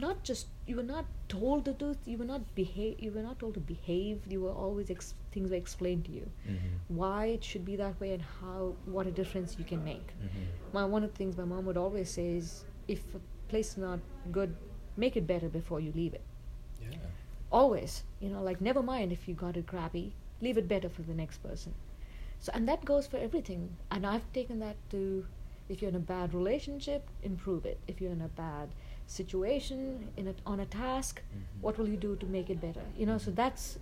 [0.04, 3.40] not just you were not told to do you were not behave you were not
[3.44, 6.72] told to behave you were always ex- things were explained to you Mhm.
[7.02, 8.60] why it should be that way and how
[8.98, 10.48] what a difference you can make Mhm.
[10.78, 12.52] my one of the things my mom would always say is
[12.98, 13.22] if a
[13.54, 14.00] place is not
[14.40, 14.56] good
[15.06, 16.26] make it better before you leave it
[16.82, 17.12] Yeah.
[17.52, 21.04] Always you know like never mind if you got it crappy leave it better for
[21.04, 21.74] the next person.
[22.40, 23.76] So and that goes for everything.
[23.92, 25.26] And i've taken that to
[25.70, 27.80] if you're in a bad relationship improve it.
[27.88, 28.70] If you're in a bad
[29.08, 31.62] situation in a, on a task Mhm.
[31.62, 32.86] what will you do to make it better?
[32.98, 33.36] You know so Mhm.
[33.36, 33.78] that's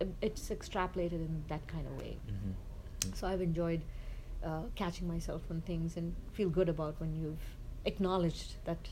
[0.00, 2.14] uh, it's extrapolated in that kind of way.
[2.28, 2.52] Mhm.
[2.52, 3.16] Mhm.
[3.18, 3.80] so i've enjoyed
[4.48, 7.46] uh, catching myself on things and feel good about when you've
[7.90, 8.88] acknowledged that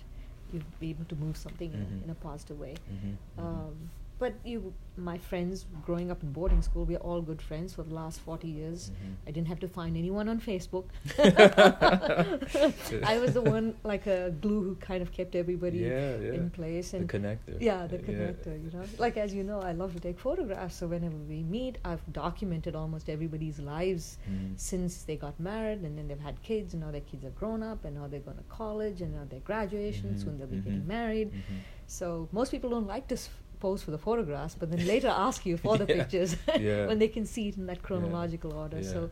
[0.53, 2.75] you've been able to move something in, a, in a positive way.
[3.39, 3.75] Um,
[4.21, 7.95] but you, my friends, growing up in boarding school, we're all good friends for the
[7.95, 8.91] last forty years.
[8.91, 9.15] Mhm.
[9.29, 10.87] I didn't have to find anyone on Facebook.
[13.13, 16.33] I was the one, like a glue, who kind of kept everybody Yeah, yeah.
[16.39, 16.91] in place.
[16.91, 17.57] The And connector.
[17.61, 18.03] Yeah, the Yeah.
[18.09, 18.55] connector.
[18.65, 20.77] You know, like as you know, I love to take photographs.
[20.77, 24.59] So whenever we meet, I've documented almost everybody's lives Mhm.
[24.59, 27.63] since they got married, and then they've had kids, and now their kids have grown
[27.63, 30.11] up, and now they're going to college, and now their graduation.
[30.15, 31.33] Mhm, Soon they'll be mhm, getting married.
[31.33, 31.59] mhm.
[31.87, 33.31] So most people don't like to s-
[33.61, 36.87] pose for the photographs, but then later ask you for the Yeah, pictures yeah.
[36.87, 38.83] when they can see it in that chronological order.
[38.83, 39.11] So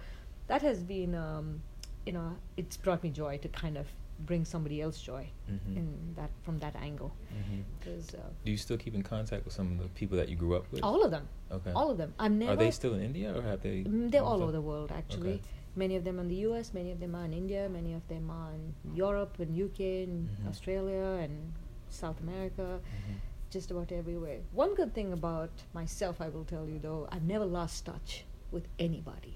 [0.49, 1.61] that has been, um,
[2.07, 3.87] you know, it's brought me joy to kind of
[4.27, 5.77] bring somebody else joy Mhm.
[5.81, 7.13] in that from that angle.
[7.41, 7.61] Mhm.
[7.87, 10.57] Uh, Do you still keep in contact with some of the people that you grew
[10.57, 10.83] up with?
[10.83, 11.73] all of them, Okay.
[11.73, 12.11] all of them.
[12.19, 12.53] I'm never.
[12.53, 13.85] Are they still in India or have they?
[13.85, 15.35] Mm, They're all over the world, actually.
[15.35, 15.43] Okay.
[15.77, 18.05] Many of them are in the U.S., many of them are in India, many of
[18.09, 18.65] them are in
[19.05, 20.49] Europe and UK and Mhm.
[20.49, 21.53] Australia and
[21.89, 23.15] South America, Mhm.
[23.51, 24.39] Just about everywhere.
[24.53, 28.67] One good thing about myself, I will tell you though, I've never lost touch with
[28.79, 29.35] anybody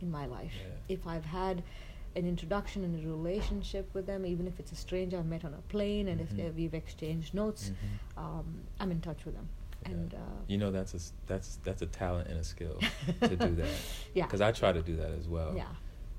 [0.00, 0.52] in my life.
[0.60, 0.94] Yeah.
[0.94, 1.62] If I've had
[2.14, 5.54] an introduction and a relationship with them, even if it's a stranger I've met on
[5.54, 6.38] a plane, and Mhm.
[6.38, 8.22] if we've exchanged notes, Mhm.
[8.22, 9.48] um, I'm in touch with them.
[9.82, 9.90] Yeah.
[9.92, 12.78] And uh, you know that's a that's that's a talent and a skill
[13.22, 13.70] to do that.
[14.14, 14.26] Yeah.
[14.26, 15.56] Because I try to do that as well.
[15.56, 15.66] yeah,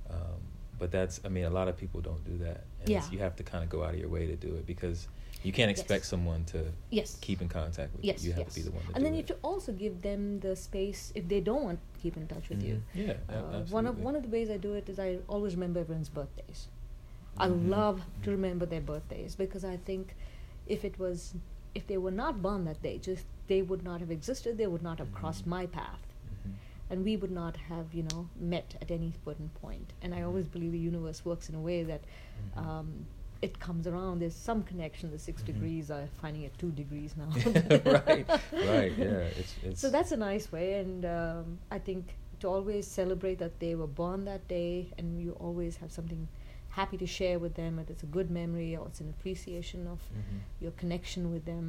[0.09, 0.41] Um,
[0.79, 2.65] but that's I mean a lot of people don't do that.
[2.81, 3.09] And Yeah.
[3.11, 5.07] You have to kind of go out of your way to do it because
[5.43, 6.09] you can't expect Yes.
[6.09, 8.29] someone to yes, keep in contact with yes, you.
[8.29, 8.53] You have yes.
[8.53, 11.11] to be the one to and then you have to also give them the space
[11.15, 12.81] if they don't want to keep in touch with you.
[12.95, 13.07] Mhm.
[13.07, 13.13] Yeah.
[13.35, 16.09] Uh, one of one of the ways I do it is I always remember everyone's
[16.09, 16.67] birthdays.
[17.37, 17.69] I Mhm.
[17.69, 18.33] love to Mhm.
[18.33, 20.15] remember their birthdays because I think
[20.67, 21.35] if it was
[21.75, 24.57] if they were not born that day, just they would not have existed.
[24.57, 25.49] They would not have crossed Mhm.
[25.57, 26.05] my path,
[26.45, 26.53] Mhm.
[26.89, 29.91] and we would not have you know met at any certain point.
[30.01, 32.01] And I always believe the universe works in a way that
[32.55, 32.65] Mhm.
[32.65, 33.05] um,
[33.45, 34.19] it comes around.
[34.21, 35.11] There's some connection.
[35.11, 35.45] The 6 Mhm.
[35.51, 37.29] degrees are finding it two degrees now.
[38.07, 38.25] right.
[38.73, 38.93] Right.
[38.97, 39.39] Yeah.
[39.41, 39.79] It's it's.
[39.83, 41.45] So that's a nice way, and um,
[41.77, 42.03] I think
[42.41, 46.27] to always celebrate that they were born that day, and you always have something
[46.79, 49.99] happy to share with them, whether it's a good memory or it's an appreciation of
[50.19, 50.39] Mhm.
[50.63, 51.65] your connection with them.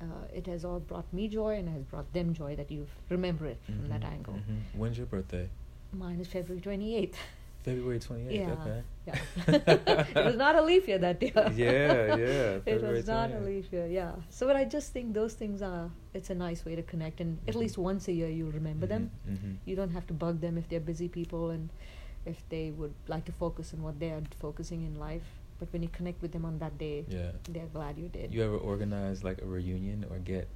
[0.00, 3.46] Uh, it has all brought me joy, and has brought them joy that you remember
[3.54, 4.12] it from that Mhm.
[4.16, 4.34] angle.
[4.34, 4.58] Mhm.
[4.80, 5.46] When's your birthday?
[5.92, 7.18] Mine is February twenty eighth.
[7.66, 8.46] February twenty eighth.
[8.46, 8.80] Yeah, Okay.
[9.08, 9.18] yeah.
[10.20, 11.32] it was not a leap year that day.
[11.56, 13.46] Yeah, yeah, it February was not a 28th.
[13.46, 13.86] leap year.
[13.88, 14.12] Yeah.
[14.30, 15.90] So, but I just think those things are.
[16.14, 17.58] It's a nice way to connect, and at Mhm.
[17.62, 19.10] least once a year you'll remember them.
[19.28, 19.56] Mhm.
[19.66, 21.68] You don't have to bug them if they're busy people and
[22.24, 25.26] if they would like to focus on what they are focusing in life.
[25.58, 27.32] But when you connect with them on that day, Yeah.
[27.50, 28.32] they're glad you did.
[28.34, 30.46] You ever organize like a reunion or get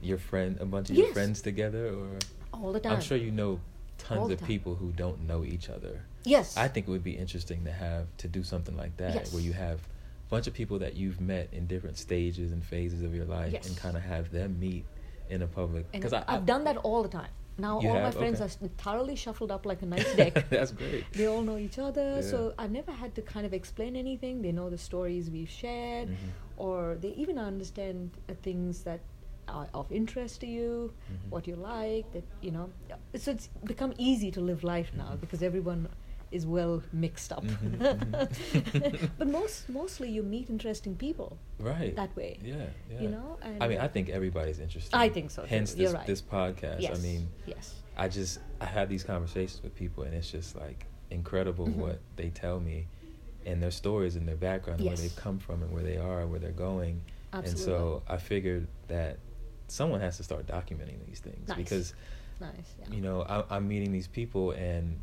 [0.00, 2.08] your friend, a bunch of your friends together, or
[2.56, 2.92] All the time.
[2.94, 3.60] I'm sure you know
[3.98, 4.46] tons of time.
[4.46, 6.02] people who don't know each other.
[6.24, 6.56] Yes.
[6.56, 9.32] I think it would be interesting to have to do something like that, Yes.
[9.32, 13.02] where you have a bunch of people that you've met in different stages and phases
[13.02, 14.84] of your life, and kind of have them meet
[15.30, 15.90] in a public.
[15.92, 17.30] Because I've done that all the time.
[17.60, 18.66] Now all my friends Okay.
[18.66, 20.48] are thoroughly shuffled up like a nice deck.
[20.48, 21.04] That's great.
[21.12, 22.20] They all know each other, Yeah.
[22.20, 24.42] so I've never had to kind of explain anything.
[24.42, 26.16] They know the stories we've shared, Mhm.
[26.56, 29.00] or they even understand uh, things that
[29.48, 31.30] are of interest to you, Mhm.
[31.30, 32.10] what you like.
[32.12, 32.70] That you know,
[33.16, 35.20] so it's become easy to live life now Mhm.
[35.20, 35.88] because everyone
[36.30, 37.42] is well mixed up.
[37.44, 39.10] Mhm, mhm.
[39.18, 41.94] but most mostly you meet interesting people Right.
[41.96, 42.38] that way.
[42.42, 43.00] Yeah, yeah.
[43.00, 44.98] You know, and I mean, uh, I think everybody's interesting.
[44.98, 45.44] I think so.
[45.46, 46.06] Hence, You're this right.
[46.06, 46.80] this podcast.
[46.80, 46.98] Yes.
[46.98, 47.74] I mean, yes.
[47.96, 51.76] I just I have these conversations with people, and it's just like incredible Mhm.
[51.76, 52.86] what they tell me,
[53.46, 56.26] and their stories and their background, and where they've come from, and where they are,
[56.26, 57.00] where they're going.
[57.32, 57.50] Absolutely.
[57.50, 59.18] And so I figured that
[59.68, 61.56] someone has to start documenting these things Nice.
[61.56, 61.94] because
[62.40, 62.50] Nice.
[62.80, 62.94] Yeah.
[62.94, 64.98] you know I, I'm meeting these people, and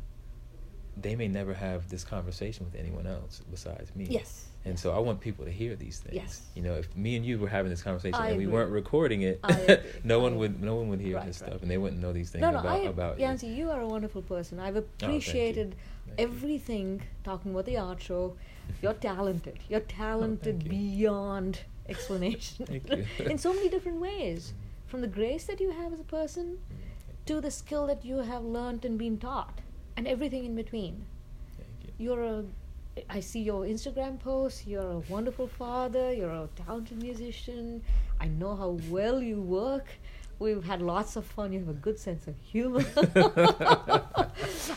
[0.96, 4.06] they may never have this conversation with anyone else besides me.
[4.08, 4.46] Yes.
[4.64, 4.80] And yes.
[4.82, 6.14] so I want people to hear these things.
[6.16, 6.42] Yes.
[6.54, 8.54] You know, if me and you were having this conversation I and we agree.
[8.54, 9.38] weren't recording it,
[10.04, 10.38] no I one agree.
[10.38, 11.50] would no one would hear Right, this right.
[11.50, 13.54] stuff and they wouldn't know these things no, no, about I, about Yancey, you.
[13.66, 14.58] you are a wonderful person.
[14.58, 15.06] I've oh, you.
[15.06, 15.76] appreciated
[16.06, 16.24] Thank you.
[16.26, 18.36] everything talking about the art show.
[18.80, 19.58] You're talented.
[19.68, 20.70] You're oh, talented you.
[20.70, 22.82] beyond explanation.
[23.20, 24.52] In so many different ways.
[24.86, 26.58] From the grace that you have as a person
[27.26, 29.60] to the skill that you have learned and been taught,
[29.96, 31.04] and everything in between.
[31.56, 32.06] Thank you.
[32.06, 32.44] You're a
[33.10, 34.66] I see your Instagram posts.
[34.66, 36.12] You're a wonderful father.
[36.12, 37.82] You're a talented musician.
[38.20, 39.86] I know how well you work.
[40.38, 41.52] We've had lots of fun.
[41.52, 42.84] You have a good sense of humor.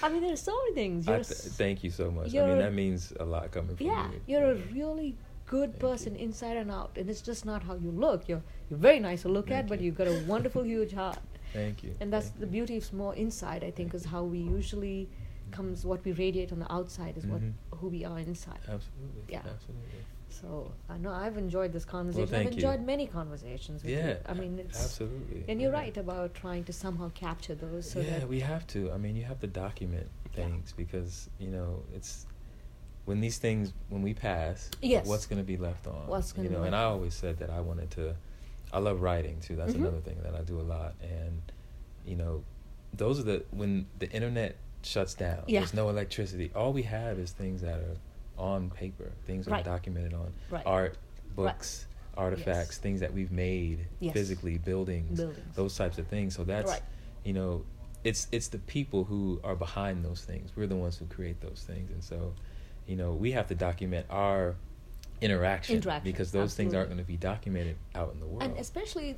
[0.04, 1.06] I mean, there are so many things.
[1.06, 2.36] Th- thank you so much.
[2.36, 4.22] I mean, that means a lot coming from yeah, you.
[4.28, 5.16] you're a really
[5.56, 6.26] good Thank person you.
[6.28, 8.28] inside and out, and it's just not how you look.
[8.30, 9.86] You're you're very nice to look Thank at, but you.
[9.88, 11.20] you've got a wonderful, huge heart.
[11.54, 11.96] Thank you.
[12.02, 12.52] And that's Thank the you.
[12.58, 13.64] beauty of more inside.
[13.70, 15.10] I think is how we usually
[15.58, 17.32] comes what we radiate on the outside is Mhm.
[17.34, 17.42] what
[17.80, 18.60] who we are inside.
[18.78, 19.24] Absolutely.
[19.36, 19.42] Yeah.
[19.56, 20.04] Absolutely.
[20.40, 20.50] So
[20.88, 22.28] I know I've enjoyed this conversation.
[22.28, 22.58] thank I've you.
[22.60, 24.10] enjoyed many conversations with Yeah.
[24.10, 24.18] you.
[24.28, 25.44] I mean, it's absolutely.
[25.50, 25.80] and you're yeah.
[25.84, 27.90] right about trying to somehow capture those.
[27.90, 28.80] So yeah, we have to.
[28.96, 30.36] I mean, you have to document Yeah.
[30.40, 32.14] things because you know it's
[33.10, 34.70] when these things when we pass.
[34.84, 35.08] Yes.
[35.08, 36.06] What's going to be left on?
[36.06, 36.64] What's gonna you be know?
[36.64, 38.16] And I always said that I wanted to.
[38.72, 39.56] I love writing too.
[39.56, 39.78] That's Mhm.
[39.82, 40.94] another thing that I do a lot.
[41.02, 41.42] And
[42.06, 42.44] you know,
[42.94, 45.44] those are the when the internet shuts down.
[45.48, 45.62] Yeah.
[45.62, 46.52] There's no electricity.
[46.56, 47.98] All we have is things that are
[48.38, 49.12] on paper.
[49.26, 49.66] Things that Right.
[49.68, 50.64] are documented on Right.
[50.68, 50.96] art,
[51.36, 52.78] books, artifacts, Yes.
[52.78, 54.14] things that we've made Yes.
[54.14, 55.56] physically, buildings, Buildings.
[55.56, 56.36] those types of things.
[56.36, 56.84] So that's Right.
[57.26, 57.66] you know,
[58.04, 60.52] it's it's the people who are behind those things.
[60.56, 62.34] We're the ones who create those things, and so,
[62.90, 64.56] you know, we have to document our
[65.22, 68.42] interaction, Interaction, because those things aren't going to be documented out in the world.
[68.42, 69.18] and especially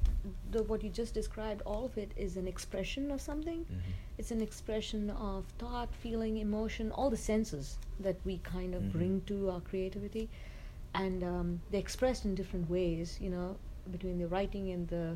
[0.49, 3.79] the what you just described all of it is an expression of something Mhm.
[4.17, 8.91] it's an expression of thought feeling emotion all the senses that we kind of Mhm.
[8.91, 10.27] bring to our creativity
[10.95, 13.55] and um, they're expressed in different ways you know
[13.91, 15.15] between the writing and the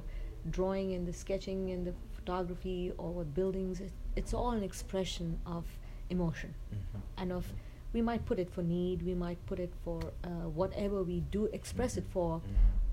[0.51, 5.39] drawing and the sketching and the photography or with buildings it, it's all an expression
[5.47, 5.65] of
[6.11, 7.01] emotion Mhm.
[7.17, 7.51] and of
[7.95, 11.41] we might put it for need we might put it for uh, whatever we do
[11.59, 12.13] express it Mhm.
[12.15, 12.43] for Mhm.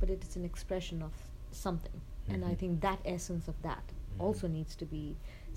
[0.01, 1.13] but it's an expression of
[1.51, 2.01] something
[2.33, 2.59] and i Mhm.
[2.61, 4.25] think that essence of that Mhm.
[4.25, 5.05] also needs to be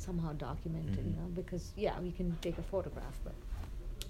[0.06, 1.18] somehow documented you Mhm.
[1.20, 3.36] know because yeah we can take a photograph but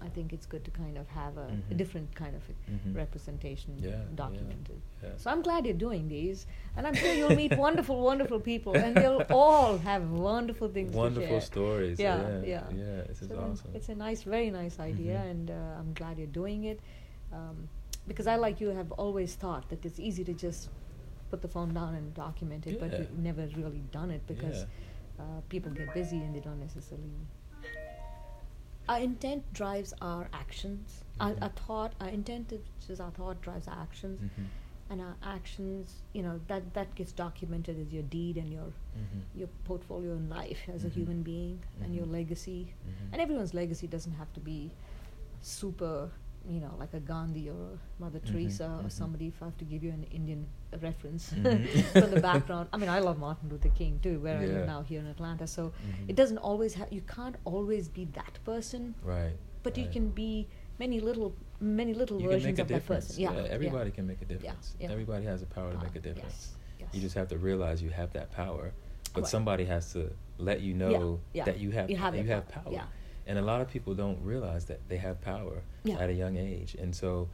[0.02, 1.78] i think it's good to kind of have a, a Mhm.
[1.78, 2.96] different kind of a Mhm.
[2.96, 5.10] representation Yeah, yeah, documented yeah.
[5.18, 8.96] so i'm glad you're doing these and i'm sure you'll meet wonderful wonderful people and
[8.96, 11.32] they'll all have wonderful things Wonderful to share.
[11.32, 12.00] Wonderful stories.
[12.00, 13.02] yeah yeah, yeah yeah.
[13.10, 13.72] This is awesome.
[13.78, 15.32] It's a nice, very nice idea, Mhm.
[15.32, 16.80] and uh, I'm glad you're doing it.
[17.38, 17.58] Um,
[18.10, 20.70] because I, like you, have always thought that it's easy to just
[21.32, 23.00] put the phone down and document it, but Yeah.
[23.00, 25.24] we've never really done it because Yeah.
[25.24, 27.16] uh, people get busy and they don't necessarily.
[28.88, 31.04] Our intent drives our actions.
[31.20, 31.42] Our, Mhm.
[31.44, 34.46] our thought, our intent which is our thought drives our actions, Mhm.
[34.90, 39.22] and our actions, you know, that that gets documented as your deed and your Mhm.
[39.34, 40.94] your portfolio in life as a Mhm.
[40.94, 42.12] human being and your Mhm.
[42.12, 42.74] legacy.
[42.88, 43.14] Mhm.
[43.14, 44.72] And everyone's legacy doesn't have to be
[45.42, 46.12] super,
[46.50, 49.28] you know, like a Gandhi or a Mother Teresa or somebody.
[49.28, 50.48] If I have to give you an Indian
[50.82, 51.68] reference Mhm.
[52.02, 54.54] from the background, I mean, I love Martin Luther King too, where I Yeah.
[54.54, 55.48] live now here in Atlanta.
[55.48, 56.10] So Mhm.
[56.10, 56.92] it doesn't always have.
[56.92, 59.34] You can't always be that person, Right.
[59.64, 60.48] but you can be
[60.80, 63.08] many little, many little You versions of that difference.
[63.08, 63.22] person.
[63.24, 64.76] Yeah, everybody can make a difference.
[64.80, 64.92] yeah.
[64.92, 66.56] Everybody has the power to make a difference.
[66.80, 66.90] yes, yes.
[66.94, 68.72] You just have to realize you have that power,
[69.14, 69.30] but Right.
[69.30, 71.46] somebody has to let you know yeah.
[71.46, 72.74] that you have You have that that you have power, power.
[72.74, 72.86] yeah.
[73.28, 75.98] And a lot of people don't realize that they have power Yeah.
[75.98, 76.76] at a young age.
[76.76, 77.30] And so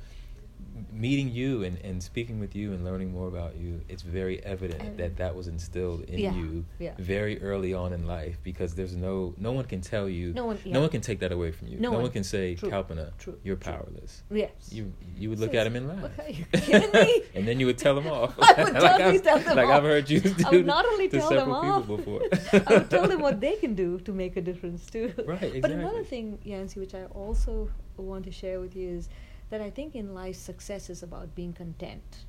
[0.91, 4.97] meeting you and, and speaking with you and learning more about you, it's very evident
[4.97, 6.93] that that was instilled in Yeah, you yeah.
[6.99, 10.59] very early on in life because there's no no one can tell you No one-
[10.65, 11.79] no one can take that away from you.
[11.79, 12.09] No one.
[12.11, 13.71] can say, True, Kalpana, true, you're true.
[13.73, 14.23] powerless.
[14.31, 14.51] Yes.
[14.71, 16.01] You you would look Says, at him and laugh.
[16.01, 18.35] "What, are you kidding me?" and then you would tell them off.
[18.41, 19.77] I would like totally tell them like off.
[19.77, 22.21] I've heard you do I would not only to tell them several off, people before.
[22.67, 25.13] I would tell them what they can do to make a difference too.
[25.25, 25.61] Right, exactly.
[25.61, 29.09] But another thing, Yancey, which I also want to share with you is
[29.51, 32.25] that I think in life success is about being content.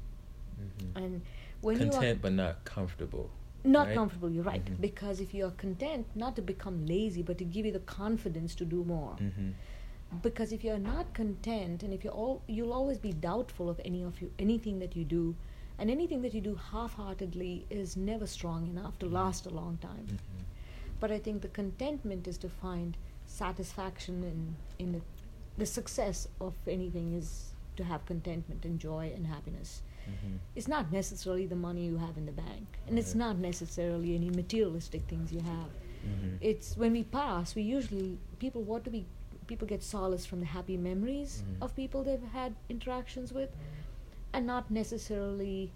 [0.60, 0.96] Mhm.
[0.96, 1.22] And
[1.62, 3.30] when Content you are content but not comfortable.
[3.64, 3.94] not right?
[3.96, 4.64] comfortable, you're right.
[4.64, 4.80] Mhm.
[4.80, 8.54] Because if you are content, not to become lazy, but to give you the confidence
[8.56, 9.16] to do more.
[9.20, 9.54] Mhm.
[10.22, 14.02] because if you're not content and if you're all you'll always be doubtful of any
[14.02, 15.34] of you anything that you do
[15.78, 20.06] and anything that you do half-heartedly is never strong enough to last a long time
[20.10, 20.44] Mhm.
[21.00, 25.00] but i think the contentment is to find satisfaction in in the,
[25.58, 30.38] the success of anything is to have contentment and joy and happiness Mhm.
[30.56, 34.30] it's not necessarily the money you have in the bank and it's not necessarily any
[34.30, 35.70] materialistic things you have
[36.04, 36.38] Mhm.
[36.40, 39.04] it's when we pass we usually people what do we
[39.46, 41.62] people get solace from the happy memories Mhm.
[41.64, 43.50] of people they've had interactions with
[44.32, 45.70] and not necessarily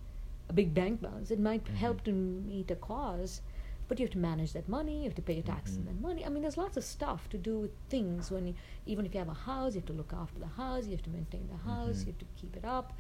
[0.49, 1.75] a big bank balance it might Mhm.
[1.75, 3.41] help to meet a cause
[3.89, 5.87] but you have to manage that money you have to pay your taxes on Mhm.
[5.87, 8.55] that money i mean there's lots of stuff to do with things when you,
[8.87, 11.03] even if you have a house you have to look after the house you have
[11.03, 12.07] to maintain the house Mhm.
[12.07, 12.93] you have to keep it up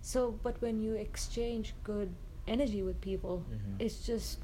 [0.00, 2.10] so but when you exchange good
[2.46, 3.76] energy with people Mhm.
[3.80, 4.40] it's just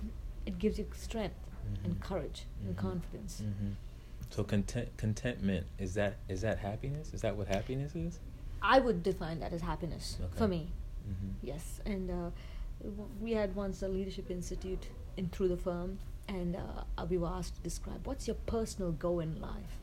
[0.46, 1.36] it gives you strength
[1.84, 2.00] and Mhm.
[2.00, 2.80] courage and Mhm.
[2.80, 3.42] confidence.
[4.30, 7.12] So content contentment is that is that happiness?
[7.14, 8.18] Is that what happiness is?
[8.60, 10.36] i would define that as happiness Okay.
[10.38, 10.62] for me
[11.42, 12.30] yes and uh,
[12.82, 14.88] w- we had once a leadership institute
[15.18, 19.20] in through the firm and uh, we were asked to describe what's your personal goal
[19.20, 19.74] in life?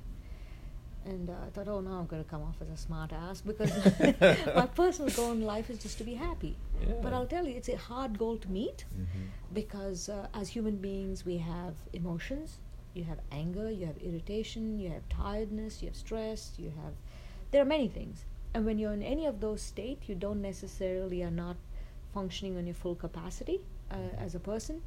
[1.05, 3.39] And uh, I thought, oh, now I'm going to come off as a smart ass
[3.41, 3.71] because
[4.55, 6.55] my personal goal in life is just to be happy.
[7.03, 9.27] But I'll tell you, it's a hard goal to meet Mhm.
[9.53, 12.57] because uh, as human beings we have emotions.
[12.95, 16.93] You have anger you have irritation you have tiredness you have stress you have
[17.51, 18.23] there are many things.
[18.53, 21.57] And when you're in any of those state you don't necessarily are not
[22.13, 23.59] functioning on your full capacity
[23.91, 24.81] uh, as a person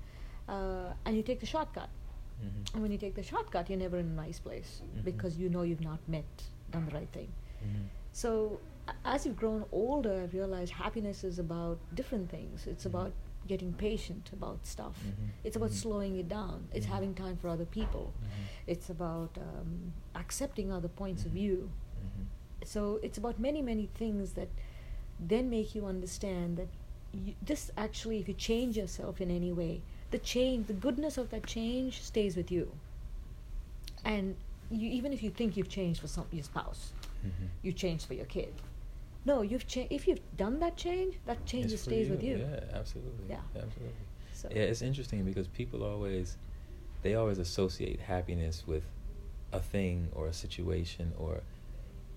[0.48, 1.90] uh, and you take the shortcut
[2.40, 2.72] Mhm.
[2.74, 5.04] and when you take the shortcut you're never in a nice place Mhm.
[5.11, 6.30] because you know you've not met
[6.70, 7.30] done the right thing
[7.64, 7.84] Mhm.
[8.12, 8.61] so
[9.04, 12.66] as you've grown older, I've realized happiness is about different things.
[12.66, 12.92] It's Mhm.
[12.92, 13.12] about
[13.46, 14.96] getting patient about stuff.
[15.05, 15.28] Mhm.
[15.44, 15.82] It's about Mhm.
[15.84, 16.59] slowing it down.
[16.72, 16.94] It's Mhm.
[16.96, 18.07] having time for other people.
[18.14, 18.44] Mhm.
[18.72, 21.70] It's about um, accepting other points of view.
[22.64, 24.49] So it's about many, many things that
[25.20, 26.68] then make you understand that
[27.12, 31.30] you, this actually, if you change yourself in any way, the change, the goodness of
[31.30, 32.72] that change stays with you.
[34.04, 34.36] And
[34.70, 36.92] you, even if you think you've changed for some your spouse,
[37.24, 37.48] Mhm.
[37.62, 38.52] you change for your kid.
[39.24, 39.92] no, you've changed.
[39.92, 42.38] If you've done that change, that change It's just for stays with you.
[42.38, 43.26] Yeah, absolutely.
[43.28, 43.42] Yeah.
[43.54, 44.06] absolutely.
[44.32, 46.38] So Yeah, it's interesting because people always
[47.02, 48.84] they always associate happiness with
[49.52, 51.42] a thing or a situation or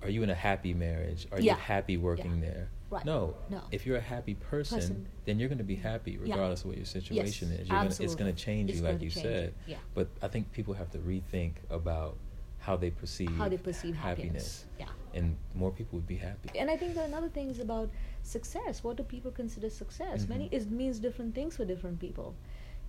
[0.01, 1.27] are you in a happy marriage?
[1.33, 1.55] Are Yeah.
[1.55, 2.49] you happy working Yeah.
[2.49, 2.69] there?
[2.91, 3.05] Right.
[3.05, 3.35] No.
[3.49, 3.61] No.
[3.71, 5.07] If you're a happy person, Person.
[5.25, 6.17] then you're going to be happy Yeah.
[6.33, 7.69] regardless of what your situation Yes, is.
[7.69, 9.53] You're gonna, it's going to change It's you like you said.
[9.65, 9.77] you, yeah.
[9.95, 12.17] But I think people have to rethink about
[12.59, 14.65] how they perceive how they perceive happiness.
[14.77, 14.85] Yeah.
[15.13, 16.49] And more people would be happy.
[16.59, 17.89] And I think another things about
[18.23, 18.83] success.
[18.83, 20.27] What do people consider success?
[20.27, 20.53] Many Mhm.
[20.53, 22.35] it means different things for different people.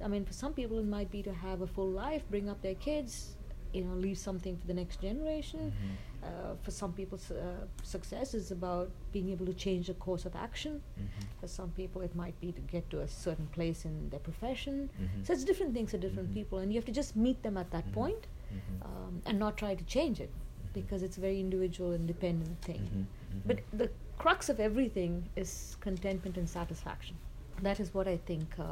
[0.05, 2.61] I mean, for some people, it might be to have a full life, bring up
[2.61, 3.36] their kids,
[3.72, 5.72] you know, leave something for the next generation.
[5.72, 5.96] Mhm.
[6.23, 10.37] Uh, for some people, uh, success is about being able to change the course of
[10.37, 10.81] action.
[11.01, 11.25] Mhm.
[11.41, 14.89] For some people, it might be to get to a certain place in their profession.
[15.01, 15.27] Mhm.
[15.27, 16.35] So it's different things for different Mhm.
[16.35, 17.93] people, and you have to just meet them at that Mhm.
[17.93, 18.87] point, Mhm.
[18.87, 20.73] um, and not try to change it Mhm.
[20.75, 23.09] because it's a very individual, and dependent thing.
[23.45, 27.16] But the crux of everything is contentment and satisfaction.
[27.62, 28.64] That is what I think uh,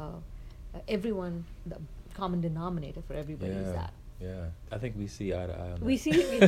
[0.73, 1.79] uh, everyone, the
[2.13, 3.93] common denominator for everybody is that.
[4.21, 6.47] Yeah, I think we see eye to eye on We see, we-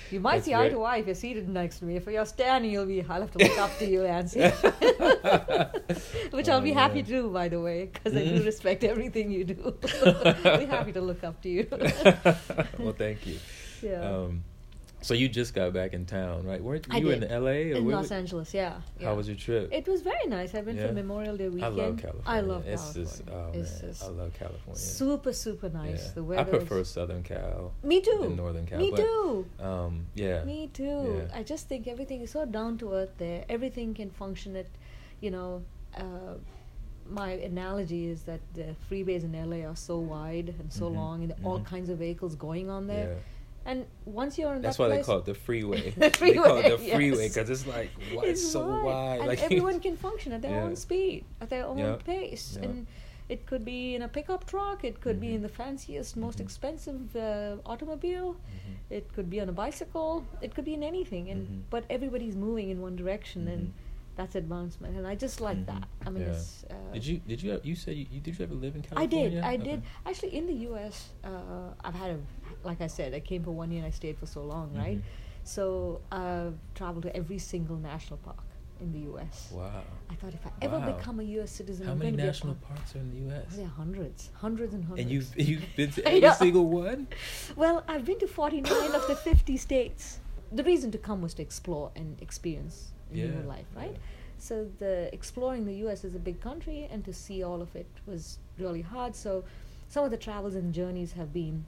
[0.10, 1.94] you might see eye to eye if you're seated next to me.
[1.96, 4.40] If you're standing, you'll be, I'll have to look up to you, Yancey.
[6.30, 7.04] Which I'll be Oh, happy man.
[7.04, 8.44] to do, by the way, because I do Mm.
[8.44, 9.74] respect everything you do.
[10.04, 11.66] I'll be happy to look up to you.
[12.78, 13.38] well, thank you.
[13.82, 14.02] Yeah.
[14.02, 14.42] Um,
[15.02, 16.60] so you just got back in town, right?
[16.62, 17.72] Weren't I you in L.A.
[17.72, 18.80] or In Los Angeles, yeah.
[18.98, 19.08] yeah.
[19.08, 19.68] How was your trip?
[19.72, 20.54] It was very nice.
[20.54, 20.88] I went Yeah.
[20.88, 21.64] for Memorial Day weekend.
[21.64, 22.22] I love California.
[22.26, 23.04] I love it's California.
[23.04, 24.80] Just, oh it's man, just I love California.
[24.80, 26.06] super, super nice.
[26.06, 26.12] Yeah.
[26.14, 26.50] The I weather.
[26.58, 27.72] prefer is- Southern Cal.
[27.82, 28.18] Me too.
[28.22, 28.78] than Northern Cal.
[28.78, 29.46] Me but, too.
[29.60, 30.42] Um, yeah.
[30.44, 31.28] Me too.
[31.34, 33.44] I just think everything is so down to earth there.
[33.48, 34.66] Everything can function at,
[35.20, 35.62] you know,
[35.96, 36.34] uh,
[37.08, 41.22] my analogy is that the freeways in LA are so wide and so Mhm, long,
[41.22, 41.64] and all mhm.
[41.66, 43.18] kinds of vehicles going on there.
[43.66, 45.90] And once you're in That's that why place, they call it the freeway.
[45.96, 47.34] The They call it the freeway, freeway yes.
[47.34, 49.18] because it's like it's, it's so wide.
[49.18, 50.64] and like everyone can function at their Yeah.
[50.64, 52.04] own speed, at their own Yep.
[52.04, 52.64] pace, Yep.
[52.64, 52.86] and
[53.28, 55.36] it could be in a pickup truck, it could be Mhm.
[55.36, 56.44] in the fanciest, most Mhm.
[56.46, 58.74] expensive uh, automobile, Mhm.
[58.98, 61.60] it could be on a bicycle, it could be in anything, and Mhm.
[61.74, 63.72] but everybody's moving in one direction, and Mhm.
[64.18, 65.84] that's advancement, and I just like that.
[66.06, 66.38] I mean, Yeah.
[66.38, 68.82] it's, uh, Did you did you you said you, you did you ever live in
[68.86, 69.06] California?
[69.06, 69.30] I did.
[69.52, 69.64] I Okay.
[69.70, 69.78] did.
[70.08, 70.96] Actually, in the U.S.,
[71.30, 72.18] uh, I've had a,
[72.66, 74.98] like I said, I came for one year and I stayed for so long, right?
[74.98, 75.02] Mhm.
[75.44, 78.42] So I've traveled to every single national park
[78.80, 79.52] in the U.S.
[79.54, 79.84] Wow.
[80.10, 80.92] I thought if I ever Wow.
[80.92, 81.50] become a U.S.
[81.52, 82.78] citizen, How I'm many national be a part.
[82.78, 83.56] parks are in the U.S.?
[83.56, 85.02] There are hundreds, hundreds and hundreds.
[85.02, 86.32] And you've you've been to every Yeah.
[86.34, 87.06] single one.
[87.56, 90.18] Well, I've been to 49 of the 50 states.
[90.52, 93.92] The reason to come was to explore and experience Yeah, new life, right?
[93.92, 94.38] yeah.
[94.38, 96.04] So the exploring the U.S.
[96.04, 99.14] is a big country, and to see all of it was really hard.
[99.16, 99.44] So
[99.88, 101.64] some of the travels and journeys have been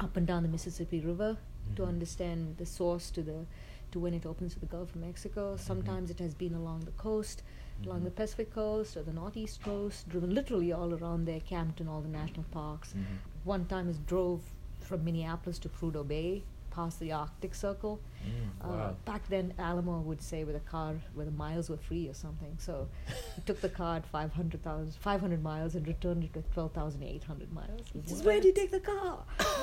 [0.00, 1.36] up and down the Mississippi River
[1.76, 1.88] to Mhm.
[1.88, 3.46] understand the source to the
[3.90, 5.56] to when it opens to the Gulf of Mexico.
[5.56, 7.44] Sometimes it has been along the coast,
[7.84, 8.10] along the.
[8.10, 12.08] Pacific coast or the Northeast coast, driven literally all around there, camped in all the
[12.08, 12.92] national parks.
[12.92, 13.04] Mhm.
[13.44, 16.42] One time is drove from Minneapolis to Prudhoe Bay,
[16.74, 18.00] past the Arctic Circle.
[18.24, 18.30] Mm,
[18.64, 18.96] Uh, wow.
[19.04, 22.56] back then, Alamo would say with a car where the miles were free or something.
[22.58, 22.88] So
[23.36, 27.86] he took the car at 500,000 500 miles and returned it with 12,800 miles.
[27.92, 29.18] He says, Where did you take the car?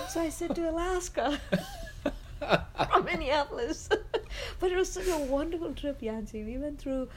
[0.10, 1.40] so I said, To Alaska.
[2.92, 3.90] from Minneapolis.
[4.60, 6.44] but it was such a wonderful trip, Yancey.
[6.44, 7.08] We went through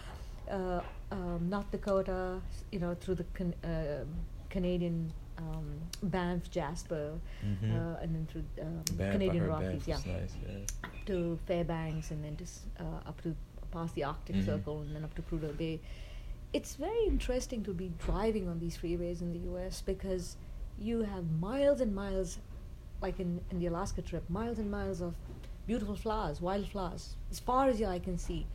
[0.50, 0.80] uh,
[1.10, 2.40] um, North Dakota,
[2.70, 4.04] you know, through the can- uh,
[4.50, 7.70] Canadian um, Banff, Jasper, Mhm.
[7.72, 10.34] uh, and then through um, Banff, Canadian Rockies, yeah, nice.
[10.48, 10.88] Yeah.
[11.06, 13.34] to Fairbanks, and then just uh, up to
[13.70, 14.44] past the Arctic Mhm.
[14.46, 15.80] Circle, and then up to Prudhoe Bay.
[16.52, 19.82] It's very interesting to be driving on these freeways in the U.S.
[19.84, 20.36] because
[20.78, 22.38] you have miles and miles,
[23.02, 25.14] like in, in the Alaska trip, miles and miles of
[25.66, 28.46] beautiful flowers, wildflowers, as far as your eye can see,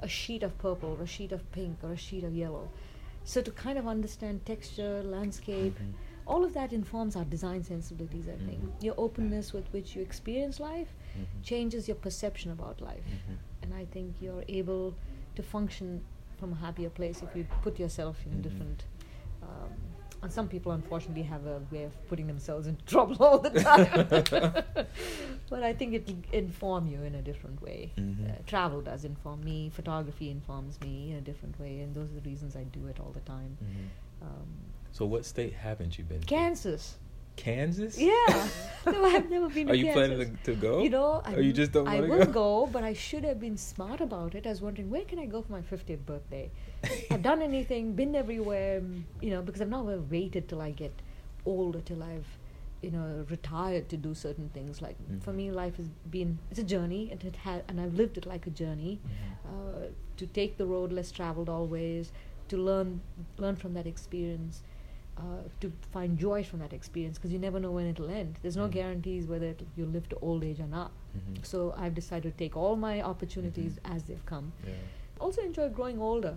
[0.00, 2.68] a sheet of purple, or a sheet of pink, or a sheet of yellow.
[3.24, 5.92] So to kind of understand texture, landscape, Mhm.
[6.28, 8.28] All of that informs our design sensibilities.
[8.28, 8.82] I think Mhm.
[8.86, 11.42] your openness with which you experience life Mhm.
[11.42, 13.36] changes your perception about life, Mhm.
[13.62, 14.94] and I think you're able
[15.36, 16.02] to function
[16.38, 18.42] from a happier place if you put yourself in Mhm.
[18.42, 18.84] different.
[19.42, 19.70] Um,
[20.22, 23.88] and some people, unfortunately, have a way of putting themselves in trouble all the time.
[25.50, 27.92] but I think it inform you in a different way.
[27.96, 28.28] Mhm.
[28.30, 29.70] Uh, travel does inform me.
[29.70, 33.00] Photography informs me in a different way, and those are the reasons I do it
[33.00, 33.56] all the time.
[33.62, 34.26] Mhm.
[34.26, 34.48] Um,
[34.98, 36.26] So what state haven't you been to?
[36.26, 36.96] Kansas.
[37.36, 37.96] Kansas?
[37.96, 38.48] Yeah.
[38.86, 39.70] no, I've never been?
[39.70, 40.08] Are you Kansas.
[40.08, 40.82] planning to, to go?
[40.82, 42.32] You know, or you just don't I want to will go?
[42.32, 44.44] go, but I should have been smart about it.
[44.44, 46.50] I was wondering where can I go for my 50th birthday.
[47.12, 50.92] I've done anything, been everywhere, mm, you know, because I've never waited till I get
[51.46, 52.26] older till I've
[52.82, 55.36] you know retired to do certain things like for Mhm.
[55.36, 58.46] me life has been it's a journey and it had and i've lived it like
[58.46, 59.00] a journey
[59.44, 62.12] uh, to take the road less traveled always
[62.46, 63.00] to learn
[63.36, 64.62] learn from that experience
[65.18, 68.56] uh, to find joy from that experience because you never know when it'll end there's
[68.56, 68.72] no Mhm.
[68.72, 71.44] guarantees whether you'll live to old age or not Mhm.
[71.44, 73.94] so i've decided to take all my opportunities Mhm.
[73.96, 74.74] as they've come Yeah.
[75.20, 76.36] also enjoy growing older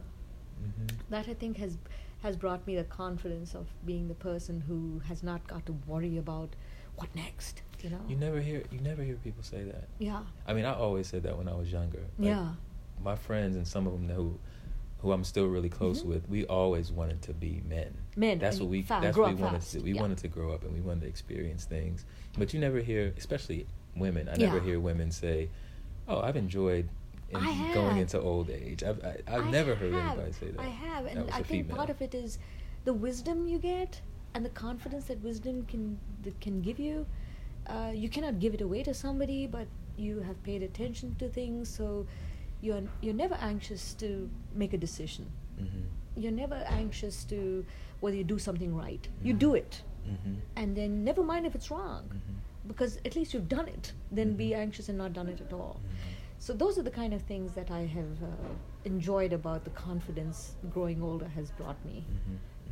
[0.63, 0.89] Mhm.
[1.09, 1.77] that I think has
[2.21, 6.17] has brought me the confidence of being the person who has not got to worry
[6.17, 6.49] about
[6.95, 7.63] what next.
[7.81, 8.01] You know.
[8.07, 9.87] You never hear you never hear people say that.
[9.97, 10.21] Yeah.
[10.45, 12.01] I mean, I always said that when I was younger.
[12.19, 12.53] Like, yeah.
[13.03, 14.37] My friends and some of them who,
[15.01, 16.05] who I'm still really close Mhm.
[16.07, 17.93] with, we always wanted to be men.
[18.15, 18.81] Men, That's what we.
[18.83, 19.77] fa- that's what we wanted fast, to.
[19.79, 19.83] do.
[19.85, 20.01] We yeah.
[20.01, 22.05] wanted to grow up and we wanted to experience things.
[22.37, 24.29] But you never hear, especially women.
[24.29, 24.63] I never Yeah.
[24.63, 25.49] hear women say,
[26.07, 26.87] "Oh, I've enjoyed."
[27.33, 27.39] In
[27.73, 30.59] going into old age, I've I, I've I never heard anybody say that.
[30.59, 32.37] I have, and I think part of it is
[32.83, 34.01] the wisdom you get
[34.33, 37.05] and the confidence that wisdom can that can give you.
[37.67, 41.69] Uh, you cannot give it away to somebody, but you have paid attention to things,
[41.69, 42.05] so
[42.61, 45.25] you're you're never anxious to make a decision.
[45.59, 45.83] Mhm.
[46.15, 47.65] You're never anxious to
[48.01, 49.07] whether you do something right.
[49.23, 49.39] You Mhm.
[49.39, 50.35] do it, Mhm.
[50.55, 52.67] and then never mind if it's wrong, Mhm.
[52.67, 53.93] because at least you've done it.
[54.11, 54.57] Then be Mhm.
[54.63, 55.79] anxious and not done it at all.
[55.79, 56.15] Mhm.
[56.39, 58.27] So those are the kind of things that I have uh,
[58.85, 62.03] enjoyed about the confidence growing older has brought me.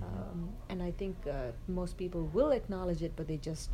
[0.01, 3.69] Um, and I think uh, most people will acknowledge it, but they just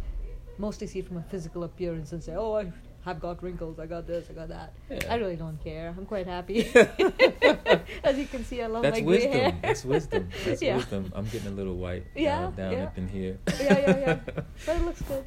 [0.58, 2.72] mostly see it from a physical appearance and say, "Oh, I
[3.06, 3.80] have got wrinkles.
[3.80, 4.28] I got this.
[4.30, 5.00] I got that." Yeah.
[5.10, 5.94] I really don't care.
[5.98, 6.66] I'm quite happy.
[8.04, 9.58] As you can see, I love That's my gray hair.
[9.62, 10.30] That's wisdom.
[10.46, 10.78] That's Yeah.
[10.78, 11.12] wisdom.
[11.16, 12.84] I'm getting a little white Yeah, down, down yeah.
[12.84, 13.38] up in here.
[13.60, 14.20] yeah, yeah, yeah.
[14.66, 15.24] But it looks good.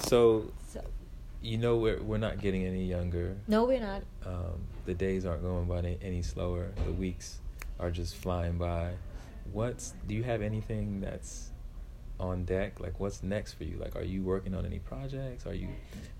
[0.00, 0.82] So So
[1.40, 3.36] you know we're we're not getting any younger.
[3.48, 4.02] no, we're not.
[4.24, 6.72] Um, the days aren't going by any, any slower.
[6.84, 7.38] The weeks
[7.78, 8.92] are just flying by.
[9.52, 11.50] What's do you have anything that's
[12.18, 12.80] on deck?
[12.80, 13.76] Like what's next for you?
[13.78, 15.46] Like are you working on any projects?
[15.46, 15.68] Are you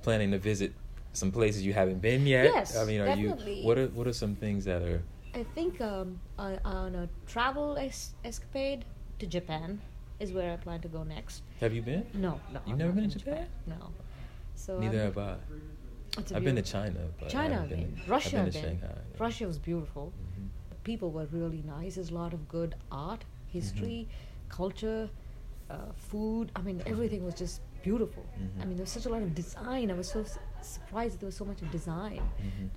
[0.03, 0.73] planning to visit
[1.13, 2.47] some places you haven't been yet?
[2.53, 3.61] Yes, I mean, are definitely.
[3.61, 5.03] you what are what are some things that are
[5.35, 8.85] I think um, on, on a travel es- escapade
[9.19, 9.81] to Japan
[10.19, 11.43] is where I plan to go next.
[11.61, 12.07] have you been?
[12.15, 12.61] No, no.
[12.67, 13.47] You've never been to Japan?
[13.67, 13.91] No.
[14.55, 15.37] So Neither I'm- have I.
[16.35, 18.01] I've been to China, but China, I've been.
[18.09, 18.61] Russia, I've been to.
[18.69, 18.87] Shanghai.
[18.95, 19.19] yeah.
[19.23, 20.15] Russia was beautiful.
[20.17, 20.49] Mhm.
[20.85, 21.97] People were really nice.
[21.97, 24.49] There's a lot of good art, history, Mm-hmm.
[24.57, 25.11] culture,
[25.71, 26.53] uh, food.
[26.57, 28.25] I mean, everything was just beautiful.
[28.37, 28.69] I Mhm.
[28.69, 29.91] mean, there was such a lot of design.
[29.91, 32.23] I was so s- surprised that there was so much of design.
[32.41, 32.71] Mhm.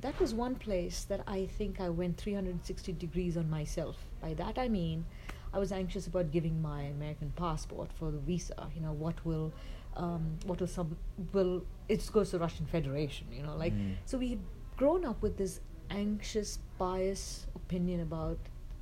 [0.00, 3.96] That was one place that I think I went 360 degrees on myself.
[4.20, 5.04] By that I mean,
[5.52, 8.70] I was anxious about giving my American passport for the visa.
[8.74, 9.52] You know, what will,
[9.96, 10.96] um, what will some
[11.32, 13.26] will it goes to Russian Federation.
[13.32, 13.96] You know, like Mm.
[14.04, 14.40] so we had
[14.76, 15.60] grown up with this
[15.90, 18.38] anxious, biased opinion about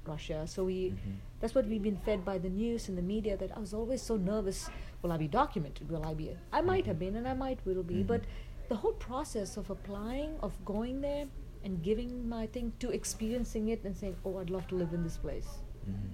[0.09, 0.47] Russia.
[0.47, 1.17] So we Mhm.
[1.41, 3.37] that's what we've been fed by the news and the media.
[3.37, 4.69] That I was always so nervous.
[5.03, 5.91] Will I be documented?
[5.91, 6.37] Will I be?
[6.53, 8.03] I might have been, and I might will be.
[8.03, 8.07] Mhm.
[8.07, 8.23] But
[8.69, 11.27] the whole process of applying, of going there,
[11.65, 15.03] and giving my thing to experiencing it and saying, "Oh, I'd love to live in
[15.03, 16.11] this place." Mhm.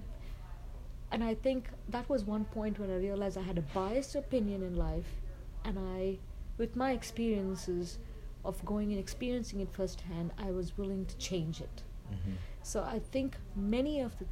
[1.11, 4.63] And I think that was one point when I realized I had a biased opinion
[4.63, 5.21] in life,
[5.63, 6.17] and I,
[6.57, 7.99] with my experiences
[8.43, 11.83] of going and experiencing it firsthand, I was willing to change it.
[12.11, 12.35] Mhm.
[12.63, 14.25] So I think many of the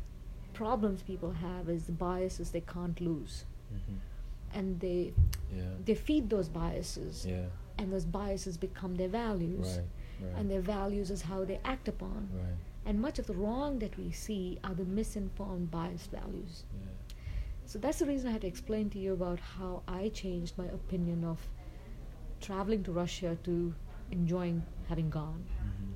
[0.53, 3.97] problems people have is the biases they can't lose, Mhm.
[4.53, 5.13] and they
[5.55, 5.75] Yeah.
[5.85, 7.47] they feed those biases, Yeah.
[7.77, 9.85] and those biases become their values, Right.
[10.23, 10.35] Right.
[10.37, 12.29] and their values is how they act upon.
[12.33, 12.57] Right.
[12.85, 16.63] And much of the wrong that we see are the misinformed, biased values.
[16.73, 16.87] Yeah.
[17.65, 20.65] So that's the reason I had to explain to you about how I changed my
[20.65, 21.47] opinion of
[22.39, 23.73] traveling to Russia to
[24.09, 25.45] enjoying having gone.
[25.63, 25.93] Mhm.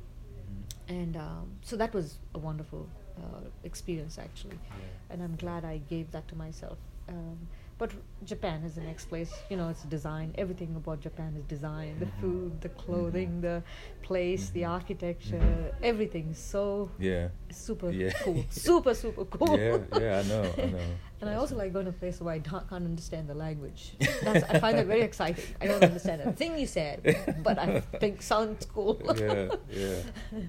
[0.87, 4.59] And um, so that was a wonderful uh, experience, actually.
[4.69, 5.13] Yeah.
[5.13, 6.77] And I'm glad I gave that to myself.
[7.07, 7.37] Um,
[7.77, 7.91] but
[8.23, 9.31] Japan is the next place.
[9.49, 10.33] You know, it's design.
[10.37, 11.99] Everything about Japan is design.
[11.99, 12.19] The Mhm.
[12.21, 13.63] food, the clothing, the
[14.01, 14.69] place, the Mhm.
[14.69, 15.73] architecture, Mhm.
[15.83, 17.29] everything is so Yeah.
[17.49, 18.11] super Yeah.
[18.23, 18.45] cool.
[18.49, 19.57] super, super cool.
[19.59, 20.89] Yeah, yeah, I know, I know.
[21.21, 23.93] and I also like going to places where I don't, can't understand the language.
[24.23, 25.43] That's, I find that very exciting.
[25.61, 27.01] I don't understand a thing you said,
[27.43, 28.97] but I think sounds cool.
[29.17, 30.39] Yeah, yeah.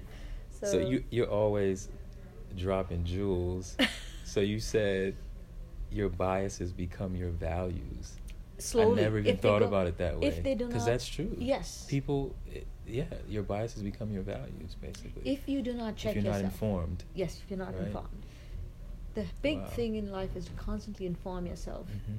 [0.59, 1.89] So, So, you you're always
[2.55, 3.77] dropping jewels.
[4.23, 5.15] so you said
[5.91, 8.15] your biases become your values.
[8.57, 8.99] slowly.
[9.01, 10.27] I never even thought go- about it that way.
[10.27, 11.35] If they do not, Because that's true.
[11.37, 11.85] Yes.
[11.87, 15.21] People, eh, yeah, your biases become your values, basically.
[15.31, 17.03] If you do not check if you're not informed.
[17.13, 17.85] yes, if you're not Right.
[17.87, 18.25] informed.
[19.13, 19.67] The big Wow.
[19.67, 22.17] thing in life is to constantly inform yourself Mhm.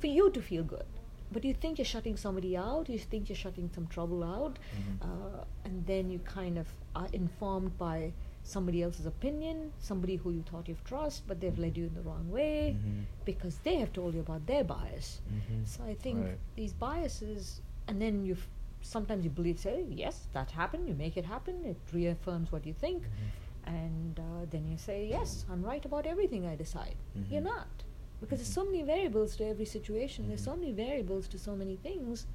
[0.00, 0.86] for you to feel good.
[1.32, 5.02] But you think you're shutting somebody out, you think you're shutting some trouble out, Mhm.
[5.08, 8.12] uh, and then you kind of are informed by
[8.44, 12.02] somebody else's opinion, somebody who you thought you've trust, but they've led you in the
[12.02, 13.04] wrong way Mhm.
[13.24, 15.20] because they have told you about their bias.
[15.32, 15.66] Mhm.
[15.66, 16.38] So I think Right.
[16.56, 18.36] these biases, and then you
[18.84, 20.88] sometimes you believe, say, yes, that happened.
[20.88, 21.64] You make it happen.
[21.64, 23.74] It reaffirms what you think, Mm-hmm.
[23.76, 26.96] and uh, then you say, yes, I'm right about everything I decide.
[27.30, 27.44] You're Mhm.
[27.54, 27.84] not,
[28.22, 30.28] because there's so many variables to every situation.
[30.28, 30.60] There's so Mhm.
[30.60, 32.26] many variables to so many things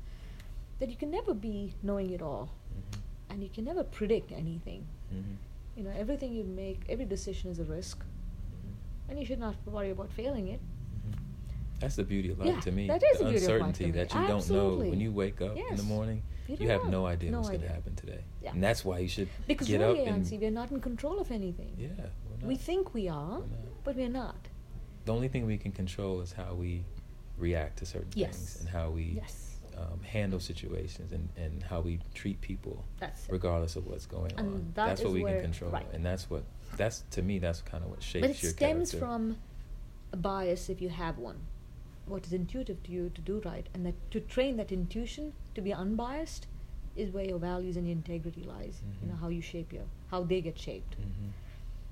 [0.79, 2.99] that you can never be knowing it all, Mhm.
[3.29, 4.85] and you can never predict anything.
[5.11, 5.35] Mhm.
[5.77, 8.03] You know, everything you make, every decision is a risk,
[9.09, 10.59] and you should not worry about failing it.
[11.79, 12.87] That's the beauty of life Yeah, to me.
[12.87, 13.91] that is the the beauty of life to uncertainty me.
[13.91, 16.21] that you don't know when you wake up in the morning.
[16.47, 16.89] You You, have know.
[17.01, 18.51] no idea No what's going to happen today, Yeah.
[18.53, 21.19] and that's why you should Because get really, up and Yancey, we're not in control
[21.19, 21.73] of anything.
[21.77, 21.87] yeah.
[21.89, 22.47] We're not.
[22.47, 23.45] We think we are, We're
[23.83, 24.46] but we're not.
[25.07, 26.83] The only thing we can control is how we
[27.37, 28.35] react to certain Yes.
[28.35, 33.25] things and how we Yes, um, handle situations and, and how we treat people, that's
[33.29, 34.71] regardless of what's going And on.
[34.75, 35.87] that that's what we where- can control, right.
[35.93, 36.43] and that's what
[36.75, 37.39] that's to me.
[37.39, 38.97] That's kind of what shapes your But it your stems character.
[38.97, 39.37] from
[40.11, 41.39] a bias if you have one.
[42.05, 45.61] What is intuitive to you to do right, and that to train that intuition to
[45.61, 46.47] be unbiased
[46.97, 48.81] is where your values and your integrity lies.
[49.01, 49.19] You know Mhm.
[49.21, 50.97] how you shape your, how they get shaped.
[50.99, 51.31] Mhm.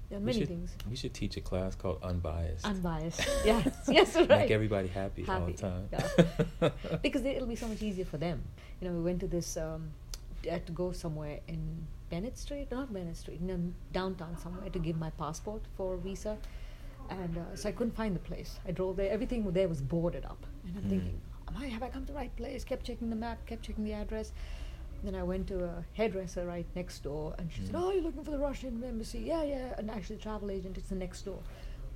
[0.10, 0.76] There are We many should- things.
[0.90, 2.66] We should teach a class called Unbiased.
[2.66, 3.22] Unbiased.
[3.46, 4.30] yes, yes, right.
[4.30, 5.90] Make everybody happy, all the time.
[5.92, 6.70] yeah.
[7.02, 8.44] because they- it'll be so much easier for them.
[8.80, 9.90] You know, we went to this, um,
[10.48, 14.98] had to go somewhere in Bennett Street, not Bennett Street, in downtown somewhere to give
[14.98, 16.38] my passport for visa,
[17.10, 18.60] and uh, so I couldn't find the place.
[18.68, 20.90] I drove there, everything there was boarded up, and I'm Mm.
[20.90, 22.64] thinking, Am I have I come to the right place?
[22.64, 24.32] Kept checking the map, kept checking the address.
[25.06, 27.82] Then I went to a hairdresser right next door, and she said, Mm.
[27.82, 29.20] "Oh, you're looking for the Russian embassy?
[29.20, 31.40] Yeah, yeah." And actually, the travel agent, it's the next door.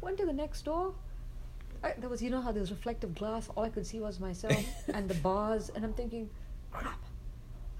[0.01, 0.93] Went to the next door.
[1.83, 3.49] I, there was, you know, how there's reflective glass.
[3.55, 6.29] All I could see was myself and the bars, and I'm thinking,
[6.71, 6.99] crap.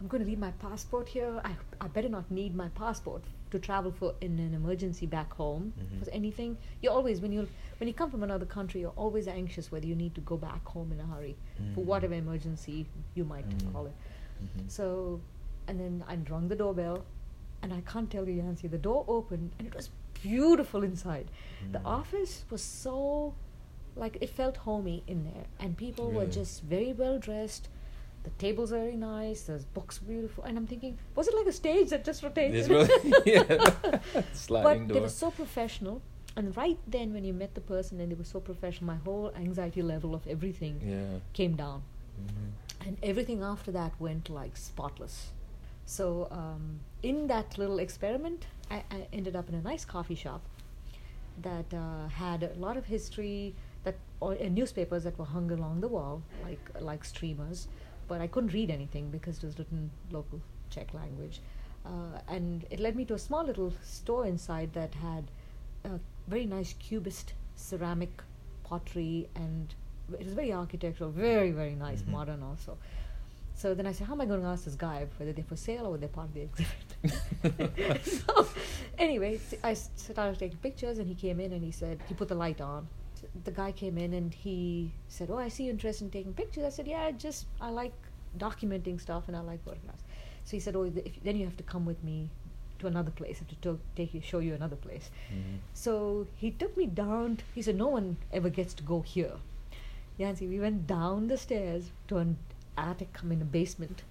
[0.02, 1.42] I'm going to leave my passport here.
[1.44, 1.52] I,
[1.82, 3.22] I better not need my passport
[3.52, 6.06] to travel for in an emergency back home Mhm.
[6.06, 6.58] for anything.
[6.82, 7.48] You always when you
[7.80, 10.66] when you come from another country, you're always anxious whether you need to go back
[10.66, 11.36] home in a hurry
[11.76, 11.86] for Mm.
[11.92, 13.74] whatever emergency you might Mm.
[13.74, 13.94] call it.
[14.42, 14.70] Mhm.
[14.70, 15.20] So,
[15.68, 17.06] and then I rung the doorbell,
[17.62, 19.90] and I can't tell you, Yancey, the door opened, and it was
[20.22, 21.28] beautiful inside.
[21.72, 21.86] The Mm.
[21.86, 23.34] office was so,
[23.96, 27.70] like, it felt homey in there, and people were just very well dressed.
[28.24, 29.44] The tables are very nice.
[29.44, 32.68] There's books beautiful, and I'm thinking, was it like a stage that just rotated?
[32.70, 33.70] Really yeah.
[34.34, 34.96] Sliding but door.
[34.96, 36.02] they were so professional,
[36.36, 39.32] and right then when you met the person and they were so professional, my whole
[39.36, 41.20] anxiety level of everything yeah.
[41.34, 41.82] came down
[42.20, 42.52] Mhm.
[42.86, 45.32] And everything after that went like spotless.
[45.86, 50.42] So um, in that little experiment, I, I ended up in a nice coffee shop
[51.42, 55.82] that uh, had a lot of history that or uh, newspapers that were hung along
[55.82, 57.68] the wall like like streamers,
[58.08, 61.42] but I couldn't read anything because it was written local Czech language.
[61.86, 65.32] Uh, and it led me to a small little store inside that had
[65.86, 68.22] a very nice cubist ceramic
[68.64, 69.74] pottery and
[70.14, 72.12] it was very architectural, very very nice, Mhm.
[72.12, 72.78] modern also.
[73.56, 75.58] So then I said, how am I going to ask this guy whether they're for
[75.58, 78.04] sale or they're part of the exhibit?
[78.06, 78.48] so
[78.98, 82.36] anyway, I started taking pictures, and he came in and he said he put the
[82.36, 82.88] light on.
[83.44, 86.64] The guy came in and he said, "Oh, I see you interested in taking pictures."
[86.64, 87.92] I said, "Yeah, I just I like
[88.38, 90.04] documenting stuff and I like photographs."
[90.46, 92.30] So he said, "Oh, th- then you have to come with me
[92.80, 93.42] to another place.
[93.42, 95.58] I have to take you, show you another place." Mhm.
[95.74, 97.38] So he took me down.
[97.38, 99.34] t- He said, "No one ever gets to go here."
[100.20, 102.38] Yancey, we went down the stairs to an
[102.78, 104.04] attic, I mean, a basement,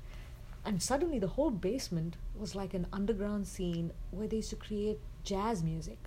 [0.64, 4.98] and suddenly the whole basement was like an underground scene where they used to create
[5.22, 5.98] jazz music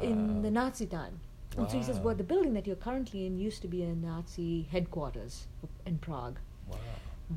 [0.00, 1.20] in the Nazi time.
[1.56, 3.94] And so he says, "Well, the building that you're currently in used to be a
[3.94, 5.46] Nazi headquarters
[5.86, 6.78] in Prague, Wow.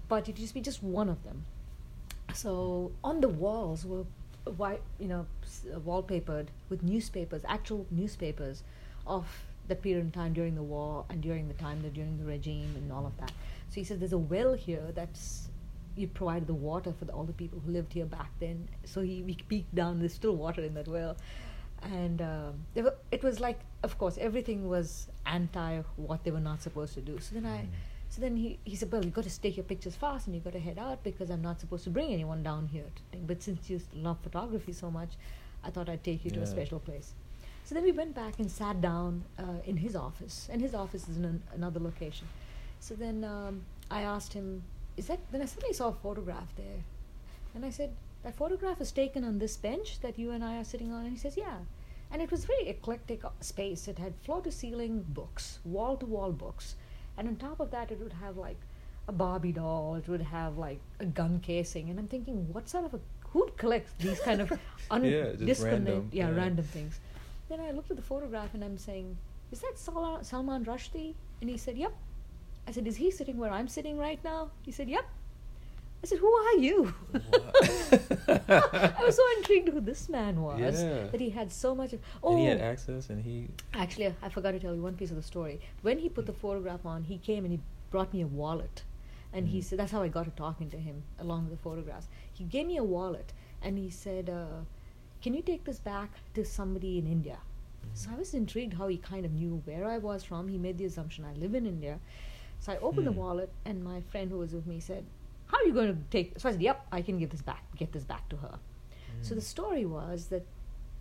[0.07, 1.45] but it used to be just one of them.
[2.33, 4.05] So on the walls were
[4.55, 5.25] white, you know,
[5.85, 8.63] wallpapered with newspapers, actual newspapers
[9.05, 9.27] of
[9.68, 12.74] the period in time during the war and during the time that during the regime
[12.76, 13.32] and all of that.
[13.70, 15.49] So he says there's a well here that's
[15.95, 18.70] you provided the water for the, all the people who lived here back then.
[18.86, 19.99] So he we peeked down.
[19.99, 21.18] There's still water in that well,
[21.82, 26.61] and um, were, it was like, of course, everything was anti what they were not
[26.61, 27.20] supposed to do.
[27.20, 27.59] So then I.
[27.59, 27.68] Mm.
[28.09, 30.45] So then he, he said, Well, you've got to take your pictures fast and you've
[30.45, 32.86] got to head out because I'm not supposed to bring anyone down here.
[32.95, 33.28] To think.
[33.28, 35.09] But since you love photography so much,
[35.61, 37.13] I thought I'd take you to a special place.
[37.68, 41.09] So then we went back and sat down uh, in his office, and his office
[41.09, 42.26] is in an, another location.
[42.80, 44.63] So then um, I asked him,
[44.95, 45.20] Is that.
[45.34, 46.80] Then I suddenly saw a photograph there.
[47.53, 47.91] And I said,
[48.24, 51.01] That photograph is taken on this bench that you and I are sitting on?
[51.01, 51.57] And he says, Yeah.
[52.09, 53.89] And it was very eclectic uh, space.
[53.89, 56.76] It had floor to ceiling books, wall to wall books.
[57.18, 58.61] And on top of that, it would have like
[59.09, 61.89] a Barbie doll, it would have like a gun casing.
[61.89, 62.99] And I'm thinking, what sort of a.
[63.32, 64.53] who collects these kind of
[64.89, 66.36] un- Yeah, disconnect, random, yeah, yeah.
[66.36, 67.01] random things.
[67.49, 69.17] Then I looked at the photograph and I'm saying,
[69.51, 71.13] is that Sal- Salman Rushdie?
[71.41, 71.93] And he said, yep.
[72.67, 74.49] I said, is he sitting where I'm sitting right now?
[74.63, 75.05] He said, yep.
[76.03, 76.93] I said, who are you?
[78.27, 80.59] I was so intrigued who this man was.
[80.59, 81.07] Yeah.
[81.11, 81.99] That he had so much of.
[82.23, 83.47] Oh, and he had access, and he.
[83.73, 85.59] Actually, I forgot to tell you one piece of the story.
[85.81, 88.83] When he put the photograph on, he came and he brought me a wallet.
[89.33, 89.63] And he Mhm.
[89.63, 92.07] said, that's how I got to talking to him along with the photographs.
[92.31, 94.61] He gave me a wallet and he said, uh,
[95.22, 97.38] Can you take this back to somebody in India?
[97.93, 100.47] So I was intrigued how he kind of knew where I was from.
[100.47, 101.99] He made the assumption I live in India.
[102.59, 103.18] So I opened the Hmm.
[103.18, 105.05] wallet and my friend who was with me said,
[105.47, 107.63] How are you going to take So I said, Yep, I can give this back,
[107.76, 108.59] get this back to her.
[109.22, 110.45] So the story was that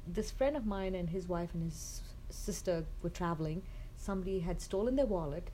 [0.07, 3.63] this friend of mine and his wife and his sister were traveling.
[3.99, 5.51] Somebody had stolen their wallet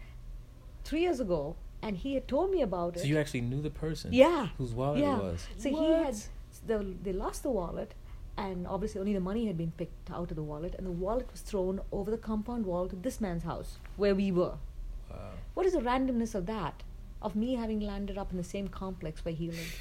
[0.85, 3.01] three years ago, and he had told me about it.
[3.01, 4.13] So you actually knew the person.
[4.13, 5.19] yeah, Whose wallet yeah.
[5.19, 5.49] it was.
[5.59, 6.17] So he had
[6.67, 7.95] the, they lost the wallet,
[8.37, 11.30] and obviously only the money had been picked out of the wallet, and the wallet
[11.30, 14.55] was thrown over the compound wall to this man's house where we were.
[15.11, 15.30] Wow.
[15.55, 16.83] What is the randomness of that?
[17.20, 19.74] Of me having landed up in the same complex where he lived.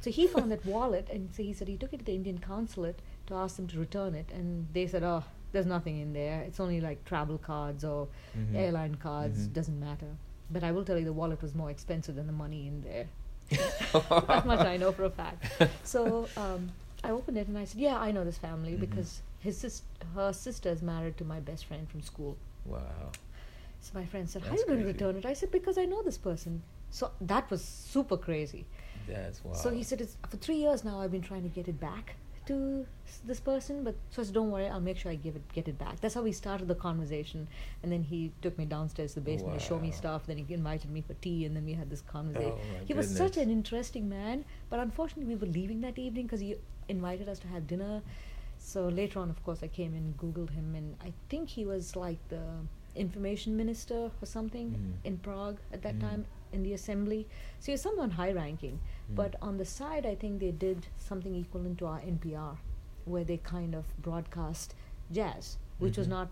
[0.00, 2.38] So he found that wallet, and so he said he took it to the Indian
[2.38, 6.42] consulate to ask them to return it, and they said, "Oh, there's nothing in there.
[6.42, 8.54] It's only like travel cards or Mhm.
[8.54, 9.48] airline cards.
[9.48, 9.52] Mhm.
[9.52, 10.16] Doesn't matter."
[10.50, 13.06] But I will tell you, the wallet was more expensive than the money in there.
[14.28, 15.44] that much I know for a fact.
[15.84, 16.70] So um,
[17.06, 18.80] I opened it and I said, "Yeah, I know this family Mhm.
[18.80, 19.82] because his sis-
[20.14, 23.12] her sister is married to my best friend from school." Wow.
[23.80, 25.84] So my friend said, "How are you going to return it?" I said, "Because I
[25.84, 28.66] know this person." So that was super crazy.
[29.06, 29.52] That's wow.
[29.52, 32.16] So he said, it's, "For three years now, I've been trying to get it back
[32.46, 35.36] to s- this person, but so I said, don't worry, I'll make sure I give
[35.36, 37.46] it, get it back." That's how we started the conversation,
[37.82, 40.26] and then he took me downstairs to the basement to show me stuff.
[40.26, 42.58] Then he invited me for tea, and then we had this conversation.
[42.58, 46.40] Oh, he was such an interesting man, but unfortunately, we were leaving that evening because
[46.40, 46.56] he
[46.88, 48.02] invited us to have dinner.
[48.58, 51.94] So later on, of course, I came and Googled him, and I think he was
[51.96, 52.42] like the
[52.94, 55.06] information minister or something Mm.
[55.08, 56.00] in Prague at that Mm.
[56.00, 57.26] time in the assembly.
[57.60, 58.78] So he was someone high ranking.
[59.10, 59.14] Mm.
[59.16, 62.56] But on the side, I think they did something equivalent to our NPR,
[63.04, 64.74] where they kind of broadcast
[65.12, 66.10] jazz, which was Mhm.
[66.18, 66.28] not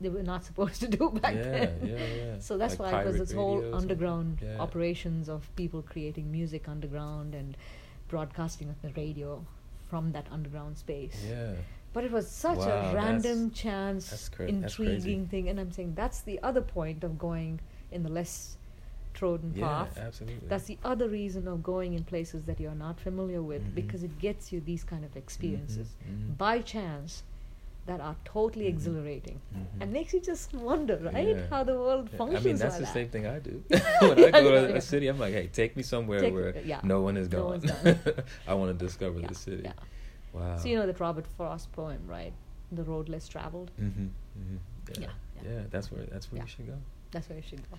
[0.00, 1.86] they were not supposed to do back yeah, then.
[1.88, 2.38] yeah, yeah.
[2.38, 3.90] So that's Like why it was this whole radio or something.
[3.90, 4.58] underground Yeah.
[4.60, 7.56] operations of people creating music underground and
[8.06, 9.44] broadcasting on the radio
[9.88, 11.24] from that underground space.
[11.28, 11.54] Yeah.
[11.92, 15.48] But it was such Wow, a that's- random chance, that's cra- that's intriguing thing.
[15.48, 17.60] And I'm saying that's the other point of going
[17.90, 18.56] in the less
[19.14, 19.98] trodden Yeah, path.
[19.98, 20.46] absolutely.
[20.48, 23.74] That's the other reason of going in places that you're not familiar with Mhm.
[23.74, 26.36] because it gets you these kind of experiences mhm.
[26.36, 27.24] by chance
[27.88, 28.74] that are totally Mhm.
[28.74, 29.80] exhilarating Mhm.
[29.80, 31.28] and makes you just wonder, right?
[31.36, 31.46] Yeah.
[31.52, 32.98] How the world Yeah, functions I mean, that's like the that.
[32.98, 33.54] same thing I do.
[34.08, 36.80] when I go to a city, I'm like, hey, take me somewhere Take- where yeah.
[36.94, 37.62] no one is No gone.
[38.50, 39.64] I want to discover the city.
[40.34, 40.56] Wow.
[40.60, 42.34] So you know that Robert Frost poem, right?
[42.72, 43.70] The road less traveled.
[43.80, 44.08] Mm-hmm,
[44.38, 45.02] mm-hmm.
[45.02, 45.08] Yeah,
[45.42, 45.62] Yeah.
[45.72, 46.76] That's where that's where you should go.
[47.12, 47.76] That's where you should go.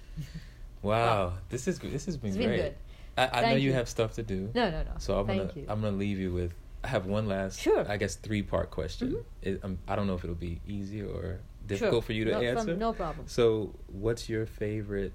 [0.82, 1.92] Wow, this is good.
[1.92, 2.62] This has been It's been great.
[2.62, 2.76] good.
[3.18, 3.74] I, I know you you.
[3.74, 4.40] have stuff to do.
[4.56, 4.92] No, no, no.
[4.98, 5.66] So I'm Thank gonna you.
[5.70, 6.54] I'm gonna leave you with.
[6.84, 7.60] I have one last.
[7.60, 7.86] Sure.
[7.90, 9.12] I guess three part question.
[9.14, 9.24] Mhm.
[9.42, 12.02] It, um, I don't know if it'll be easy or difficult Sure.
[12.02, 12.76] for you to no, from- answer.
[12.78, 13.28] no problem.
[13.28, 15.14] So, what's your favorite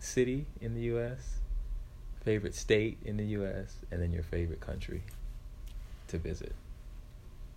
[0.00, 1.40] city in the U.S.,
[2.24, 5.02] favorite state in the U.S., and then your favorite country
[6.08, 6.54] to visit?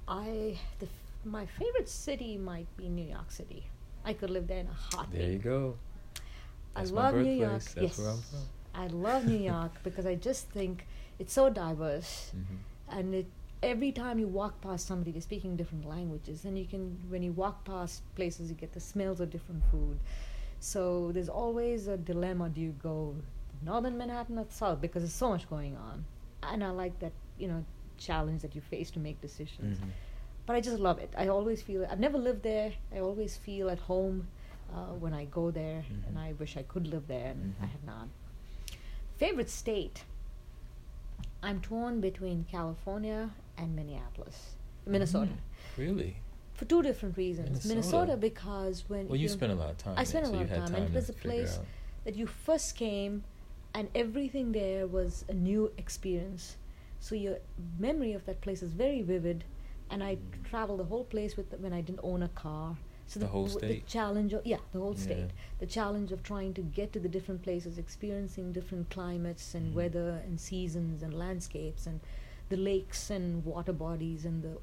[0.07, 0.87] I the,
[1.25, 3.63] my favorite city might be New York City.
[4.03, 5.19] I could live there in a heartbeat.
[5.19, 5.75] There you go.
[6.75, 7.51] I That's my love New York.
[7.63, 8.19] That's yes, from.
[8.73, 10.85] I love New York because I just think
[11.17, 12.55] it's so diverse, hmm
[12.91, 13.25] and it
[13.61, 17.31] every time you walk past somebody, they're speaking different languages, and you can when you
[17.33, 19.99] walk past places, you get the smells of different food.
[20.59, 23.15] So there's always a dilemma: do you go
[23.63, 24.81] northern Manhattan or south?
[24.81, 26.05] Because there's so much going on,
[26.43, 27.63] and I like that you know
[27.97, 29.79] challenge that you face to make decisions.
[29.79, 29.89] hmm
[30.45, 31.13] but I just love it.
[31.15, 32.73] I always feel I've never lived there.
[32.95, 34.27] I always feel at home
[34.73, 36.23] uh, when I go there, and Mhm.
[36.27, 37.69] I wish I could live there, and I Mhm.
[37.69, 38.07] have not.
[39.17, 40.05] Favorite state?
[41.41, 46.15] I'm torn between California and Minneapolis, Minnesota, Mm, Really?
[46.53, 47.65] for two different reasons.
[47.65, 48.17] Minnesota.
[48.17, 49.95] because when Well, you know, spent a lot of time.
[49.97, 51.65] I spent a lot of time, and it was a place out.
[52.03, 53.23] that you first came,
[53.73, 56.57] and everything there was a new experience.
[56.99, 57.37] So your
[57.77, 59.45] memory of that place is very vivid,
[59.89, 60.43] and I Mm.
[60.43, 62.75] traveled the whole place with when I didn't own a car.
[63.10, 63.86] So The whole w- state?
[63.86, 65.01] the challenge of yeah, the whole Yeah.
[65.10, 65.30] state.
[65.57, 69.76] The challenge of trying to get to the different places, experiencing different climates and Mhm.
[69.76, 71.99] weather and seasons and landscapes and
[72.49, 74.57] the lakes and water bodies and the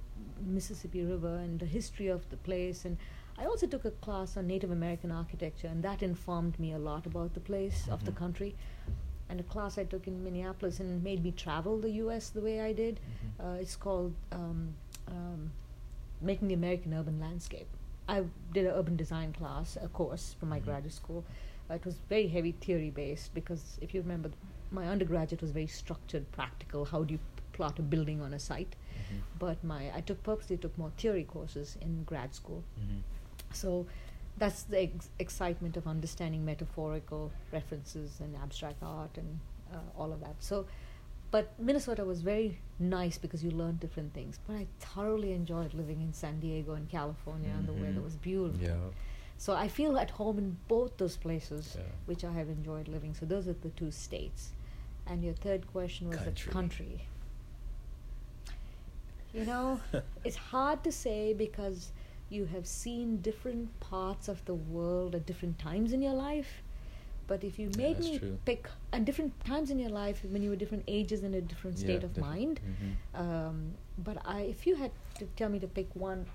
[0.45, 2.97] Mississippi River and the history of the place and
[3.39, 7.05] I also took a class on Native American architecture and that informed me a lot
[7.05, 8.17] about the place of the Mhm.
[8.17, 8.55] country.
[9.29, 12.31] and a class I took in Minneapolis and made me travel the U.S.
[12.31, 13.01] the way I did.
[13.01, 13.45] Mm-hmm.
[13.45, 14.75] Uh, it's called um,
[15.09, 15.51] um,
[16.21, 17.67] Making the American Urban Landscape.
[18.09, 20.65] I did an urban design class, a course from my Mhm.
[20.65, 21.25] graduate school.
[21.69, 24.31] Uh, it was very heavy theory based because if you remember,
[24.71, 26.85] my undergraduate was very structured, practical.
[26.85, 27.21] How do you
[27.53, 28.77] plot a building on a site?
[28.95, 29.21] Mhm.
[29.39, 32.63] But my I took purposely took more theory courses in grad school.
[32.81, 33.03] Mhm.
[33.53, 33.87] So
[34.39, 39.41] that's the ex- excitement of understanding metaphorical references and abstract art and
[39.73, 40.37] uh, all of that.
[40.41, 40.67] So,
[41.37, 44.39] but Minnesota was very nice because you learned different things.
[44.47, 48.05] But I thoroughly enjoyed living in San Diego and California, and the weather Mhm.
[48.05, 48.67] was beautiful.
[48.69, 48.89] Yeah.
[49.45, 51.83] So I feel at home in both those places, Yeah.
[52.07, 53.13] which I have enjoyed living.
[53.13, 54.53] So those are the two states.
[55.07, 56.47] And your third question was Country.
[56.49, 56.95] the country.
[59.35, 59.81] You know,
[60.25, 61.93] it's hard to say because
[62.31, 66.63] you have seen different parts of the world at different times in your life.
[67.27, 68.39] But if you made that's me true.
[68.45, 71.79] pick at different times in your life when you were different ages and a different
[71.79, 73.21] state Yeah, of different- mind, mhm.
[73.21, 76.27] um, but I, if you had to tell me to pick one,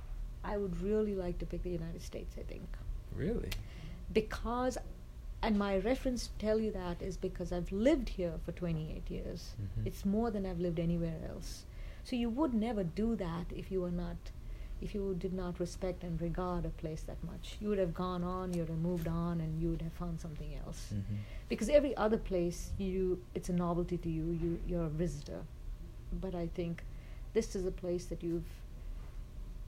[0.44, 2.36] I would really like to pick the United States.
[2.38, 2.68] I think
[3.16, 3.50] Really?
[4.12, 4.78] because,
[5.42, 9.56] and my reference to tell you that is because I've lived here for 28 years.
[9.62, 9.86] Mhm.
[9.88, 11.66] It's more than I've lived anywhere else.
[12.04, 14.18] So you would never do that if you were not,
[14.82, 17.56] if you did not respect and regard a place that much.
[17.62, 20.20] You would have gone on, you would have moved on, and you would have found
[20.20, 20.92] something else.
[20.94, 21.18] Mhm.
[21.50, 24.32] Because every other place, you it's a novelty to you.
[24.44, 25.44] You you're a visitor.
[26.22, 26.84] But I think
[27.34, 28.50] this is a place that you've.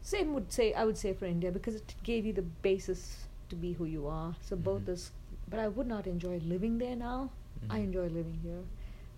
[0.01, 3.55] Same would say I would say for India because it gave you the basis to
[3.55, 4.35] be who you are.
[4.41, 4.85] So both Mhm.
[4.85, 5.11] this,
[5.49, 7.29] but I would not enjoy living there now.
[7.69, 7.83] I Mhm.
[7.83, 8.63] enjoy living here,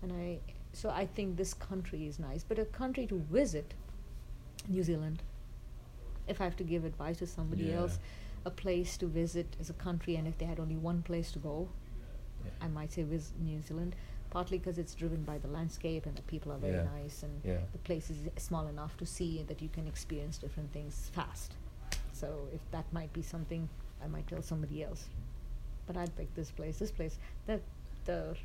[0.02, 0.38] and I
[0.72, 2.44] so I think this country is nice.
[2.44, 3.74] But a country to visit,
[4.68, 5.22] New Zealand.
[6.28, 7.76] If I have to give advice to somebody Yeah.
[7.80, 7.98] else,
[8.44, 11.38] a place to visit as a country, and if they had only one place to
[11.38, 11.68] go,
[12.44, 12.50] Yeah.
[12.60, 13.96] I might say visit New Zealand,
[14.30, 16.84] partly because it's driven by the landscape and the people are very Yeah.
[16.84, 21.08] nice and the place is small enough to see that you can experience different things
[21.12, 21.54] fast.
[22.12, 23.68] So if that might be something,
[24.02, 25.08] I might tell somebody else.
[25.86, 26.78] But I'd pick this place.
[26.78, 27.60] This place, the
[28.04, 28.36] the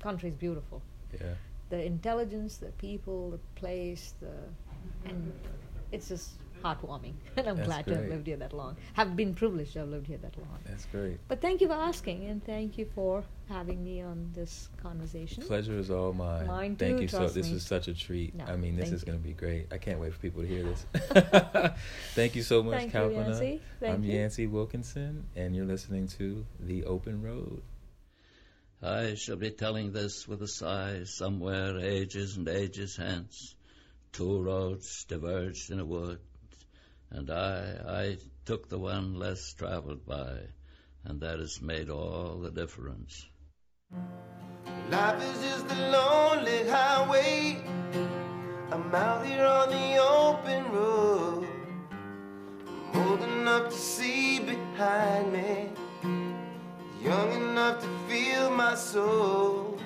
[0.00, 0.80] country is beautiful.
[1.20, 1.34] Yeah.
[1.68, 4.32] The intelligence, the people, the place, the
[5.04, 5.32] and
[5.90, 6.30] it's just
[6.62, 7.14] heartwarming.
[7.36, 8.76] And I'm That's glad to have lived here that long.
[8.94, 10.58] Have been privileged to have lived here that long.
[10.64, 11.18] That's great.
[11.28, 15.42] But thank you for asking, and thank you for having me on this conversation.
[15.42, 16.46] Pleasure is all mine.
[16.46, 17.18] Mine Thank too, you so.
[17.18, 17.56] trust This me.
[17.56, 18.34] is such a treat.
[18.34, 19.06] No, I mean, this is you.
[19.06, 19.72] going to be great.
[19.72, 20.86] I can't wait for people to hear this.
[22.14, 23.60] thank you so much, Thank you, Yancey.
[23.80, 24.12] Thank I'm you.
[24.12, 27.62] Yancey Wilkinson, and you're listening to The Open Road.
[28.82, 33.54] I shall be telling this with a sigh somewhere ages and ages hence.
[34.12, 36.18] Two roads diverged in a wood,
[37.14, 40.38] and I, I took the one less traveled by,
[41.04, 43.26] and that has made all the difference.
[44.90, 47.62] Life is just a lonely highway.
[48.70, 51.46] I'm out here on the open road.
[52.94, 55.68] I'm old enough to see behind me,
[57.02, 59.78] young enough to feel my soul.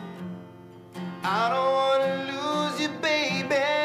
[1.24, 3.75] I don't wanna lose you, baby.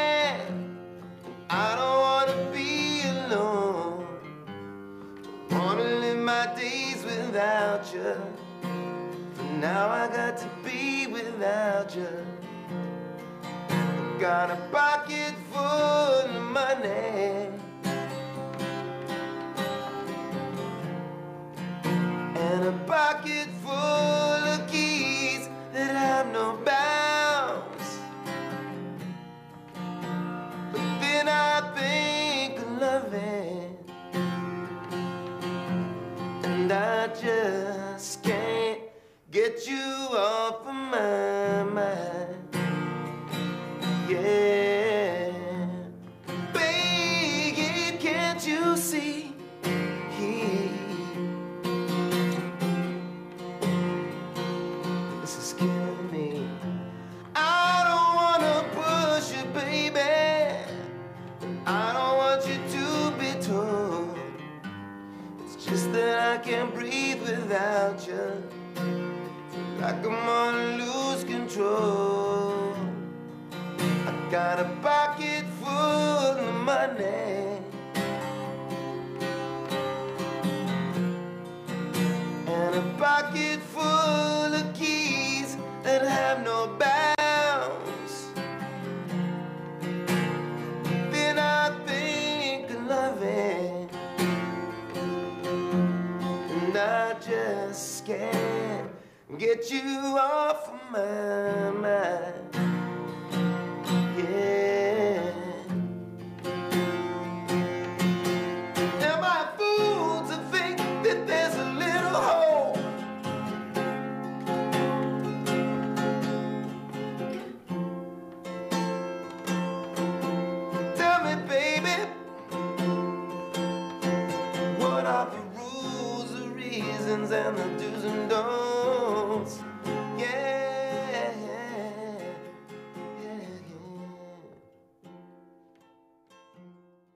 [7.32, 8.14] Without you.
[9.32, 12.06] For now I got to be without you.
[14.20, 17.48] Got a pocket full of money.
[22.36, 23.41] And a pocket